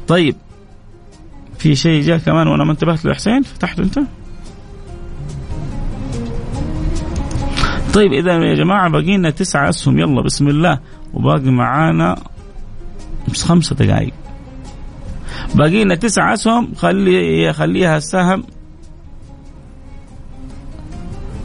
طيب 0.08 0.36
في 1.60 1.76
شيء 1.76 2.02
جاء 2.02 2.18
كمان 2.18 2.48
وأنا 2.48 2.64
ما 2.64 2.72
انتبهت 2.72 3.06
له. 3.06 3.14
حسين 3.14 3.42
فتحته 3.42 3.84
أنت؟ 3.84 4.00
طيب 7.94 8.14
اذا 8.14 8.34
يا 8.34 8.56
جماعة 8.56 8.90
باقي 8.90 9.18
لنا 9.18 9.30
تسعة 9.30 9.70
أسهم. 9.70 10.00
يلا 10.00 10.22
بسم 10.22 10.48
الله. 10.48 10.80
وباقي 11.14 11.52
معانا 11.52 12.24
خمسة 13.36 13.76
دقائق 13.76 14.14
باقي 15.56 15.84
لنا 15.84 15.96
تسعة 15.96 16.34
أسهم. 16.34 16.74
خلي 16.76 17.54
خليها 17.54 17.98
السهم 17.98 18.44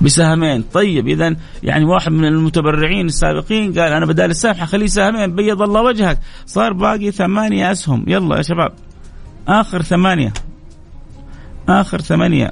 بسهمين. 0.01 0.65
طيب 0.73 1.09
اذا 1.09 1.37
يعني 1.63 1.85
واحد 1.85 2.13
من 2.13 2.25
المتبرعين 2.25 3.07
السابقين 3.07 3.73
قال 3.73 3.93
أنا 3.93 4.07
بدال 4.07 4.31
السهم 4.31 4.55
حخليه 4.55 4.87
سهمين 4.87 5.35
بيض 5.35 5.63
الله 5.63 5.83
وجهك. 5.83 6.19
صار 6.47 6.73
باقي 6.73 7.11
ثمانية 7.11 7.73
أسهم. 7.73 8.05
يلا 8.09 8.37
يا 8.37 8.43
شباب. 8.43 8.73
آخر 9.49 9.83
ثمانية. 9.83 10.33
آخر 11.69 12.01
ثمانية. 12.01 12.51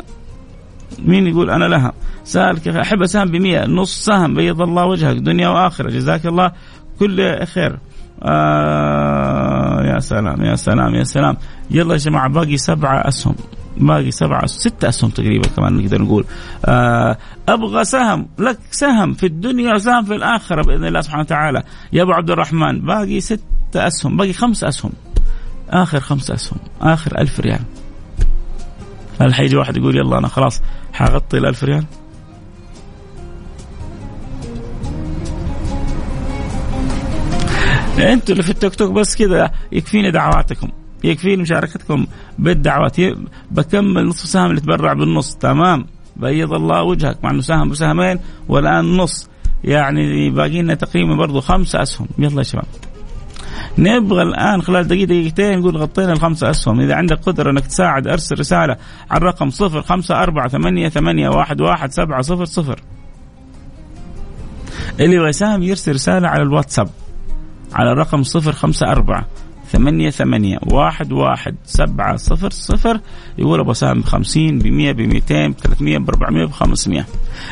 مين 0.99 1.27
يقول 1.27 1.51
أنا 1.51 1.65
لها؟ 1.65 1.93
سالك 2.25 2.69
أحب 2.69 3.03
اسهم 3.03 3.31
ب 3.31 3.37
نص 3.69 4.05
سهم. 4.05 4.35
بيض 4.35 4.63
الله 4.63 4.87
وجهك. 4.87 5.17
دنيا 5.17 5.49
وآخرة. 5.49 5.91
جزاك 5.91 6.27
الله 6.27 6.53
كل 6.99 7.47
خير. 7.47 7.79
آه 8.23 9.83
يا 9.85 9.99
سلام 9.99 10.43
يا 10.43 10.55
سلام 10.55 10.95
يا 10.95 11.05
سلام. 11.05 11.37
يلا 11.71 11.93
يا 11.93 11.99
جماعة 11.99 12.29
باقي 12.29 12.57
سبعة 12.57 13.09
أسهم. 13.09 13.35
باقي 13.77 14.11
سبعة 14.11 14.47
ستة 14.47 14.89
أسهم 14.89 15.11
تقريبا 15.11 15.49
كمان 15.49 15.77
نقدر 15.77 16.03
نقول. 16.03 16.25
آه 16.65 17.19
أبغى 17.49 17.85
سهم. 17.85 18.27
لك 18.39 18.59
سهم 18.71 19.13
في 19.13 19.27
الدنيا 19.27 19.75
وسهم 19.75 20.05
في 20.05 20.15
الآخرة 20.15 20.63
بإذن 20.63 20.85
الله 20.85 21.01
سبحانه 21.01 21.23
وتعالى. 21.23 21.63
يا 21.93 22.03
أبو 22.03 22.13
عبد 22.13 22.31
الرحمن 22.31 22.81
باقي 22.81 23.21
ستة 23.21 23.87
أسهم. 23.87 24.17
باقي 24.17 24.33
خمس 24.33 24.65
أسهم. 24.65 24.93
آخر 25.73 26.01
خمس 26.01 26.31
أسهم 26.31 26.59
آخر 26.81 27.19
ألف 27.19 27.41
ريال. 27.41 27.61
هل 29.21 29.35
حيجي 29.35 29.57
واحد 29.57 29.77
يقول 29.77 29.97
يلا 29.97 30.19
أنا 30.19 30.29
خلاص 30.29 30.61
حغطي 30.93 31.39
الألف 31.39 31.65
ريال؟ 31.65 31.85
أنتوا 37.99 38.33
اللي 38.33 38.43
في 38.43 38.51
التيك 38.51 38.75
توك 38.75 38.93
بس 38.93 39.17
كذا 39.17 39.51
يكفيني 39.73 40.11
دعواتكم 40.11 40.69
يكفيني 41.05 41.43
مشاركتكم 41.43 42.07
بالدعوات. 42.39 42.97
بكمل 43.51 44.07
نصف 44.07 44.29
سهم 44.29 44.51
اللي 44.51 44.61
تبرع 44.61 44.93
بالنص 44.93 45.35
تمام؟ 45.35 45.87
بيض 46.17 46.53
الله 46.53 46.83
وجهك 46.83 47.25
مع 47.25 47.31
إنه 47.31 47.41
سهم 47.41 47.69
بسهمين 47.69 48.19
والآن 48.49 48.97
نص. 48.97 49.29
يعني 49.65 50.31
باقي 50.31 50.63
لنا 50.63 50.75
تقريبا 50.75 51.15
برضو 51.15 51.41
خمسة 51.41 51.83
أسهم. 51.83 52.07
يلا 52.19 52.39
يا 52.39 52.43
شباب. 52.43 52.65
نبغى 53.79 54.23
الآن 54.23 54.63
خلال 54.63 54.89
دقيقه 54.89 55.05
دقيقتين 55.05 55.59
نقول 55.59 55.77
غطينا 55.77 56.13
الخمسه 56.13 56.51
أسهم. 56.51 56.81
إذا 56.81 56.95
عندك 56.95 57.19
قدرة 57.19 57.51
إنك 57.51 57.67
تساعد 57.67 58.07
أرسل 58.07 58.39
رسالة 58.39 58.77
على 59.11 59.19
الرقم 59.19 59.51
صفر 59.51 59.83
خمسة 59.83 60.23
أربعة 60.23 60.49
ثمانية 60.49 60.89
ثمانية 60.89 61.29
واحد 61.29 61.61
واحد 61.61 61.93
سبعة 61.93 62.23
صفر 62.23 62.45
صفر. 62.45 62.81
اللي 65.01 65.17
يبغى 65.17 65.29
يساهم 65.29 65.63
يرسل 65.63 65.93
رسالة 65.93 66.29
على 66.29 66.43
الواتساب 66.43 66.89
على 67.75 67.93
الرقم 67.93 68.23
صفر 68.23 68.53
خمسة 68.53 68.93
أربعة 68.93 69.27
ثمانية 69.73 70.11
ثمانية 70.11 70.59
واحد 70.63 71.13
واحد 71.13 71.57
سبعة 71.65 72.17
صفر 72.17 72.51
صفر. 72.51 73.01
يقول 73.39 73.61
أبغى 73.61 73.73
أساهم 73.73 74.01
بخمسين 74.01 74.59
بمية 74.59 74.93
بميتين 74.93 75.53
بثلاثمية 75.53 75.99
بأربعمية 75.99 76.45
بخمسمية. 76.45 77.07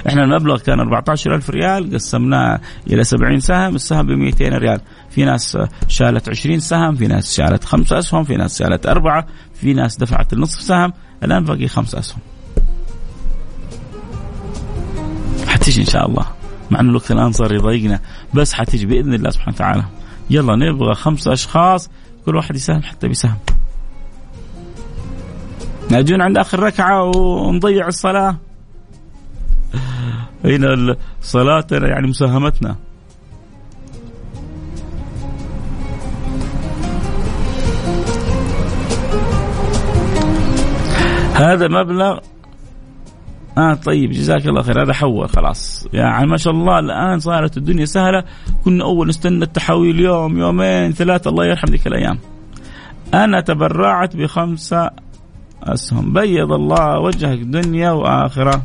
إحنا 0.08 0.24
المبلغ 0.24 0.58
كان 0.58 0.80
أربعة 0.80 1.04
عشر 1.08 1.34
ألف 1.34 1.50
ريال 1.50 1.94
قسمناه 1.94 2.60
إلى 2.86 3.04
سبعين 3.04 3.40
سهم 3.40 3.74
السهم 3.74 4.06
بميتين 4.06 4.54
ريال. 4.54 4.80
في 5.10 5.24
ناس 5.24 5.58
شالت 5.88 6.28
عشرين 6.28 6.60
سهم 6.60 6.94
في 6.94 7.06
ناس 7.06 7.36
شالت 7.36 7.64
خمسة 7.64 7.98
أسهم 7.98 8.24
في 8.24 8.36
ناس 8.36 8.58
شالت 8.58 8.86
أربعة 8.86 9.26
في 9.54 9.72
ناس 9.72 9.96
دفعت 9.96 10.32
النصف 10.32 10.60
سهم 10.60 10.92
الآن 11.24 11.44
باقي 11.44 11.68
خمسة 11.68 11.98
أسهم. 11.98 12.18
حتيجي 15.46 15.80
إن 15.80 15.86
شاء 15.86 16.06
الله. 16.08 16.26
مع 16.70 16.80
أن 16.80 16.88
الوقت 16.88 17.10
الآن 17.10 17.32
صار 17.32 17.54
يضايقنا 17.54 18.00
بس 18.34 18.52
حتيجي 18.52 18.86
بإذن 18.86 19.14
الله 19.14 19.30
سبحانه 19.30 19.54
وتعالى. 19.54 19.84
يلا 20.30 20.56
نبغى 20.56 20.94
خمسة 20.94 21.32
أشخاص 21.32 21.90
كل 22.26 22.36
واحد 22.36 22.56
يساهم 22.56 22.82
حتى 22.82 23.08
بسهم 23.08 23.36
نجون 25.90 26.22
عند 26.22 26.38
آخر 26.38 26.60
ركعة 26.60 27.04
ونضيع 27.16 27.86
الصلاة. 27.88 28.36
هنا 30.44 30.96
صلاتنا 31.20 31.88
يعني 31.88 32.06
مساهمتنا. 32.06 32.76
هذا 41.34 41.68
مبلغ 41.68 42.18
آه 43.61 43.74
طيب 43.74 44.11
جزاك 44.11 44.46
الله 44.46 44.62
خير. 44.62 44.82
هذا 44.82 44.92
حول 44.92 45.28
خلاص. 45.28 45.86
يعني 45.92 46.26
ما 46.26 46.36
شاء 46.36 46.52
الله 46.52 46.78
الآن 46.78 47.20
صارت 47.20 47.56
الدنيا 47.56 47.84
سهلة. 47.84 48.24
كنا 48.64 48.84
أول 48.84 49.08
نستنى 49.08 49.44
التحويل 49.44 50.00
يوم 50.00 50.38
يومين 50.38 50.92
ثلاثة 50.92 51.30
الله 51.30 51.46
يرحم 51.46 51.68
ذيك 51.68 51.86
الأيام. 51.86 52.18
أنا 53.14 53.40
تبرعت 53.40 54.16
بخمسة 54.16 54.90
أسهم. 55.62 56.12
بيض 56.12 56.52
الله 56.52 56.98
وجهك 56.98 57.38
دنيا 57.38 57.90
وآخرة. 57.90 58.62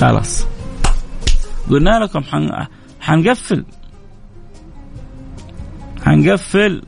خلاص. 0.00 0.46
قلنا 1.70 1.98
لكم 1.98 2.22
حن... 2.22 2.66
حنقفل. 3.00 3.64
حنقفل. 6.04 6.82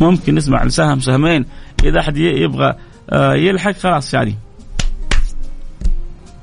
ممكن 0.00 0.34
نسمع 0.34 0.64
لسهم 0.64 1.00
سهمين. 1.00 1.46
إذا 1.84 2.00
أحد 2.00 2.16
يبغى 2.16 2.74
آه، 3.10 3.34
يلحق 3.34 3.72
خلاص 3.72 4.14
يعني. 4.14 4.34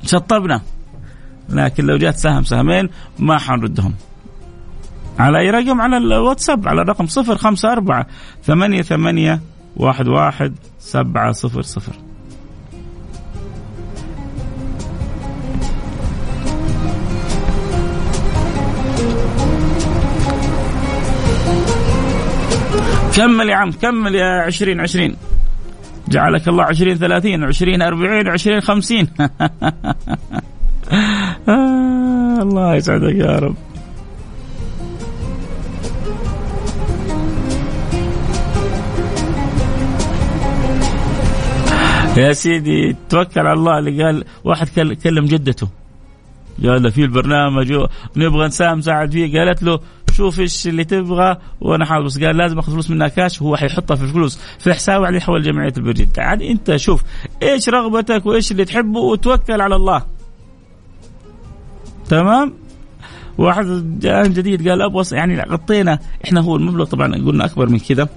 شطبنا. 0.03 0.61
لكن 1.49 1.85
لو 1.85 1.97
جات 1.97 2.15
سهم 2.15 2.43
سهمين 2.43 2.89
ما 3.19 3.37
حنردهم. 3.37 3.93
على 5.19 5.39
أي 5.39 5.49
رقم؟ 5.49 5.81
على 5.81 5.97
الواتساب 5.97 6.67
على 6.67 6.81
الرقم 6.81 7.05
صفر 7.05 7.37
خمسة 7.37 7.71
أربعة 7.71 8.07
ثمانية 8.43 8.81
ثمانية 8.81 9.41
واحد 9.75 10.07
واحد 10.07 10.55
سبعة 10.79 11.31
صفر 11.31 11.61
صفر. 11.61 12.06
كمل 23.17 23.49
يا 23.49 23.55
عم 23.55 23.71
كمل 23.71 24.15
يا 24.15 24.41
عشرين 24.41 24.79
عشرين. 24.79 25.15
جعلك 26.07 26.47
الله 26.47 26.63
عشرين 26.63 26.97
ثلاثين 26.97 27.43
عشرين 27.43 27.81
أربعين 27.81 28.27
عشرين 28.27 28.61
خمسين. 28.61 29.07
آه 31.49 32.41
الله 32.41 32.75
يسعدك 32.75 33.15
يا 33.15 33.39
رب. 33.39 33.55
يا 42.17 42.33
سيدي 42.33 42.95
توكل 43.09 43.39
على 43.39 43.53
الله 43.53 43.79
اللي 43.79 44.03
قال 44.03 44.25
واحد 44.43 44.67
كلم 45.03 45.25
جدته. 45.25 45.67
قال 46.63 46.83
له 46.83 46.89
في 46.89 47.01
البرنامج 47.01 47.87
نبغى 48.15 48.47
نساهم 48.47 48.81
ساعد 48.81 49.11
فيه 49.11 49.39
قالت 49.39 49.63
له 49.63 49.79
شوف 50.13 50.39
إيش 50.39 50.67
اللي 50.67 50.83
تبغى 50.83 51.37
وأنا 51.61 51.85
حاضر. 51.85 52.05
بس 52.05 52.19
قال 52.19 52.37
لازم 52.37 52.59
أخذ 52.59 52.71
فلوس 52.71 52.89
منها 52.89 53.07
كاش 53.07 53.41
هو 53.41 53.55
حيحطها 53.55 53.95
في 53.95 54.03
الفلوس. 54.03 54.39
في 54.59 54.73
حسابه 54.73 55.05
عليه 55.05 55.17
يحول 55.17 55.43
جمعية 55.43 55.73
البرجيل 55.77 56.07
عاد 56.17 56.41
أنت 56.41 56.75
شوف 56.75 57.03
إيش 57.43 57.69
رغبتك 57.69 58.25
وإيش 58.25 58.51
اللي 58.51 58.65
تحبه 58.65 58.99
وتوكل 58.99 59.61
على 59.61 59.75
الله. 59.75 60.05
تمام؟ 62.09 62.53
واحد 63.37 63.99
جاء 63.99 64.27
جديد 64.27 64.69
قال 64.69 64.81
أبغى 64.81 65.03
يعني 65.11 65.41
غطينا. 65.41 65.99
إحنا 66.25 66.41
هو 66.41 66.55
المبلغ 66.55 66.85
طبعا 66.85 67.15
قلنا 67.15 67.45
أكبر 67.45 67.69
من 67.69 67.79
كذا 67.79 68.09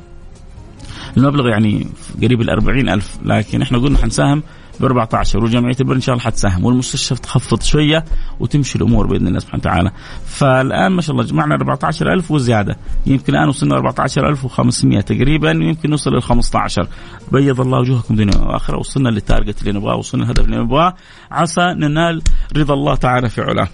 المبلغ 1.16 1.49
يعني 1.49 1.86
قريب 2.22 2.41
ال 2.41 2.88
ألف 2.88 3.18
لكن 3.24 3.62
إحنا 3.62 3.78
قلنا 3.78 3.99
حنساهم 3.99 4.43
ب 4.81 4.85
14 4.85 5.45
وجمعيه 5.45 5.76
البر 5.81 5.95
إن 5.95 6.01
شاء 6.01 6.14
الله 6.14 6.24
حتساهم 6.24 6.64
والمستشفى 6.64 7.14
تخفض 7.14 7.62
شوية 7.62 8.05
وتمشي 8.41 8.78
الأمور 8.78 9.07
بإذن 9.07 9.26
الله 9.26 9.39
سبحانه 9.39 9.61
وتعالى. 9.61 9.91
فالآن 10.26 10.93
ما 10.93 11.03
شاء 11.03 11.12
الله 11.12 11.24
جمعنا 11.24 11.55
14000 11.55 12.31
وزيادة. 12.31 12.76
يمكن 13.07 13.35
الآن 13.35 13.49
وصلنا 13.49 13.76
14500 13.76 15.01
تقريبا 15.01 15.51
يمكن 15.51 15.91
نوصل 15.91 16.11
لل 16.11 16.22
15 16.22 16.89
بيض 17.33 17.61
الله 17.61 17.78
وجوهكم 17.78 18.14
دنيا 18.14 18.37
وآخرة. 18.37 18.78
وصلنا 18.78 19.09
للتارجت 19.09 19.61
اللي 19.61 19.72
نبغاه 19.72 19.97
وصلنا 19.97 20.22
للهدف 20.22 20.45
اللي 20.45 20.57
نبغاه. 20.57 20.95
عسى 21.31 21.74
ننال 21.76 22.22
رضا 22.57 22.74
الله 22.74 22.95
تعالى 22.95 23.28
في 23.28 23.41
علاه. 23.41 23.68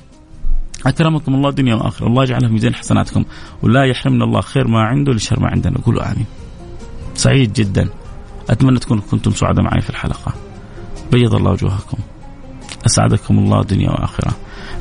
أكرمكم 0.87 1.35
الله 1.35 1.51
دنيا 1.51 1.75
وآخرة. 1.75 2.07
الله 2.07 2.23
يجعلها 2.23 2.49
في 2.49 2.55
ميزان 2.55 2.75
حسناتكم. 2.75 3.25
ولا 3.63 3.85
يحرمنا 3.85 4.25
الله 4.25 4.41
خير 4.41 4.69
ما 4.69 4.83
عنده 4.83 5.13
لشر 5.13 5.41
ما 5.41 5.49
عندنا. 5.49 5.79
قولوا 5.85 6.13
آمين. 6.13 6.27
سعيد 7.15 7.53
جدا. 7.53 7.89
أتمنى 8.51 8.79
تكونوا 8.79 9.03
كنتم 9.11 9.31
سعداء 9.31 9.65
معي 9.65 9.81
في 9.81 9.91
الحلقة. 9.91 10.33
بيض 11.13 11.35
الله 11.35 11.51
وجوهكم. 11.51 11.99
أسعدكم 12.87 13.39
الله 13.39 13.63
دنيا 13.63 13.91
وآخرة. 13.91 14.33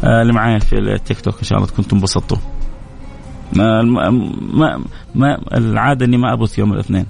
آه 0.04 0.22
اللي 0.22 0.34
معايا 0.34 0.60
في 0.60 0.76
التيك 0.80 1.22
توك 1.22 1.38
إن 1.40 1.44
شاء 1.44 1.58
الله 1.58 1.70
كنتم 1.78 1.98
انبسطتوا. 1.98 2.38
ما, 3.54 3.82
ما, 3.82 4.84
ما 5.16 5.40
العادة 5.54 6.06
إني 6.06 6.18
ما 6.18 6.34
ابث 6.34 6.60
يوم 6.60 6.74
الاثنين. 6.74 7.06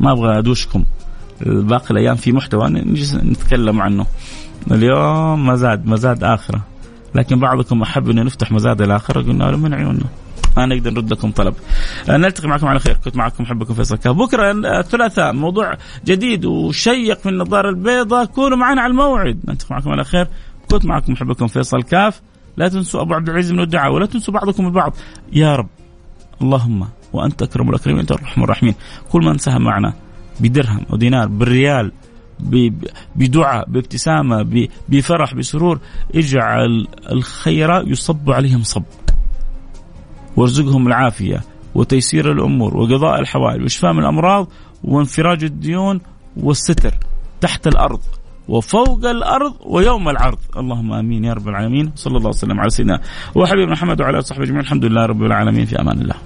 ما 0.00 0.12
أبغى 0.12 0.38
أدوشكم. 0.38 0.84
باقي 1.46 1.90
الأيام 1.90 2.16
في 2.16 2.32
محتوى 2.32 2.68
نجلس 2.68 3.14
نتكلم 3.14 3.82
عنه. 3.82 4.06
اليوم 4.70 5.46
مزاد 5.46 5.86
مزاد 5.86 6.24
آخرة. 6.24 6.60
لكن 7.14 7.40
بعضكم 7.40 7.82
أحب 7.82 8.10
انه 8.10 8.22
نفتح 8.22 8.52
مزاد 8.52 8.82
الآخرة 8.82 9.22
قلنا 9.22 9.44
له 9.44 9.56
من 9.56 9.74
عيوننا. 9.74 10.06
ما 10.56 10.66
نقدر 10.66 10.90
نرد 10.90 11.12
لكم 11.12 11.30
طلب. 11.30 11.54
آه، 12.08 12.16
نلتقي 12.16 12.48
معكم 12.48 12.66
على 12.66 12.78
خير. 12.78 12.96
كنت 13.04 13.16
معكم 13.16 13.44
محبكم 13.44 13.74
فيصل 13.74 13.96
كاف. 13.96 14.16
بكرة 14.16 14.50
الثلاثاء 14.80 15.32
موضوع 15.32 15.76
جديد 16.04 16.44
وشيق 16.44 17.18
في 17.18 17.28
النظارة 17.28 17.68
البيضاء. 17.68 18.24
كونوا 18.24 18.56
معنا 18.56 18.82
على 18.82 18.90
الموعد. 18.90 19.40
نلتقي 19.48 19.74
معكم 19.74 19.90
على 19.90 20.04
خير. 20.04 20.28
كنت 20.70 20.84
معكم 20.84 21.12
محبكم 21.12 21.46
فيصل 21.46 21.82
كاف. 21.82 22.20
لا 22.56 22.68
تنسوا 22.68 23.00
أبو 23.00 23.14
عبد 23.14 23.28
العزيز 23.28 23.52
من 23.52 23.60
الدعاء 23.60 23.92
ولا 23.92 24.06
تنسوا 24.06 24.34
بعضكم 24.34 24.66
البعض. 24.66 24.94
يا 25.32 25.56
رب 25.56 25.68
اللهم 26.42 26.88
وأنت 27.12 27.42
أكرم 27.42 27.70
الأكرمين 27.70 28.00
أنت 28.00 28.12
الرحمن 28.12 28.44
الرحيم 28.44 28.74
كل 29.12 29.20
من 29.20 29.38
ساهم 29.38 29.62
معنا 29.62 29.94
بدرهم 30.40 30.86
أو 30.90 30.96
دينار 30.96 31.28
بالريال 31.28 31.92
بدعاء 33.16 33.70
بابتسامة 33.70 34.68
بفرح 34.88 35.34
بسرور 35.34 35.78
اجعل 36.14 36.86
الخير 37.10 37.88
يصب 37.88 38.30
عليهم 38.30 38.62
صب. 38.62 38.84
وارزقهم 40.36 40.86
العافية 40.86 41.40
وتيسير 41.74 42.32
الأمور 42.32 42.76
وقضاء 42.76 43.20
الحوائج 43.20 43.62
واشفاء 43.62 43.92
من 43.92 43.98
الأمراض 43.98 44.48
وانفراج 44.84 45.44
الديون 45.44 46.00
والستر 46.36 46.94
تحت 47.40 47.66
الأرض 47.66 48.00
وفوق 48.48 49.04
الأرض 49.04 49.54
ويوم 49.66 50.08
العرض. 50.08 50.38
اللهم 50.56 50.92
آمين 50.92 51.24
يا 51.24 51.32
رب 51.32 51.48
العالمين. 51.48 51.92
صلى 51.96 52.16
الله 52.16 52.28
وسلم 52.28 52.60
على 52.60 52.70
سيدنا 52.70 53.00
وحبيب 53.34 53.68
محمد 53.68 54.00
وعلى 54.00 54.10
آله 54.10 54.18
وصحبه 54.18 54.42
أجمعين. 54.42 54.60
الحمد 54.60 54.84
لله 54.84 55.06
رب 55.06 55.22
العالمين. 55.22 55.64
في 55.66 55.80
أمان 55.80 56.00
الله. 56.00 56.16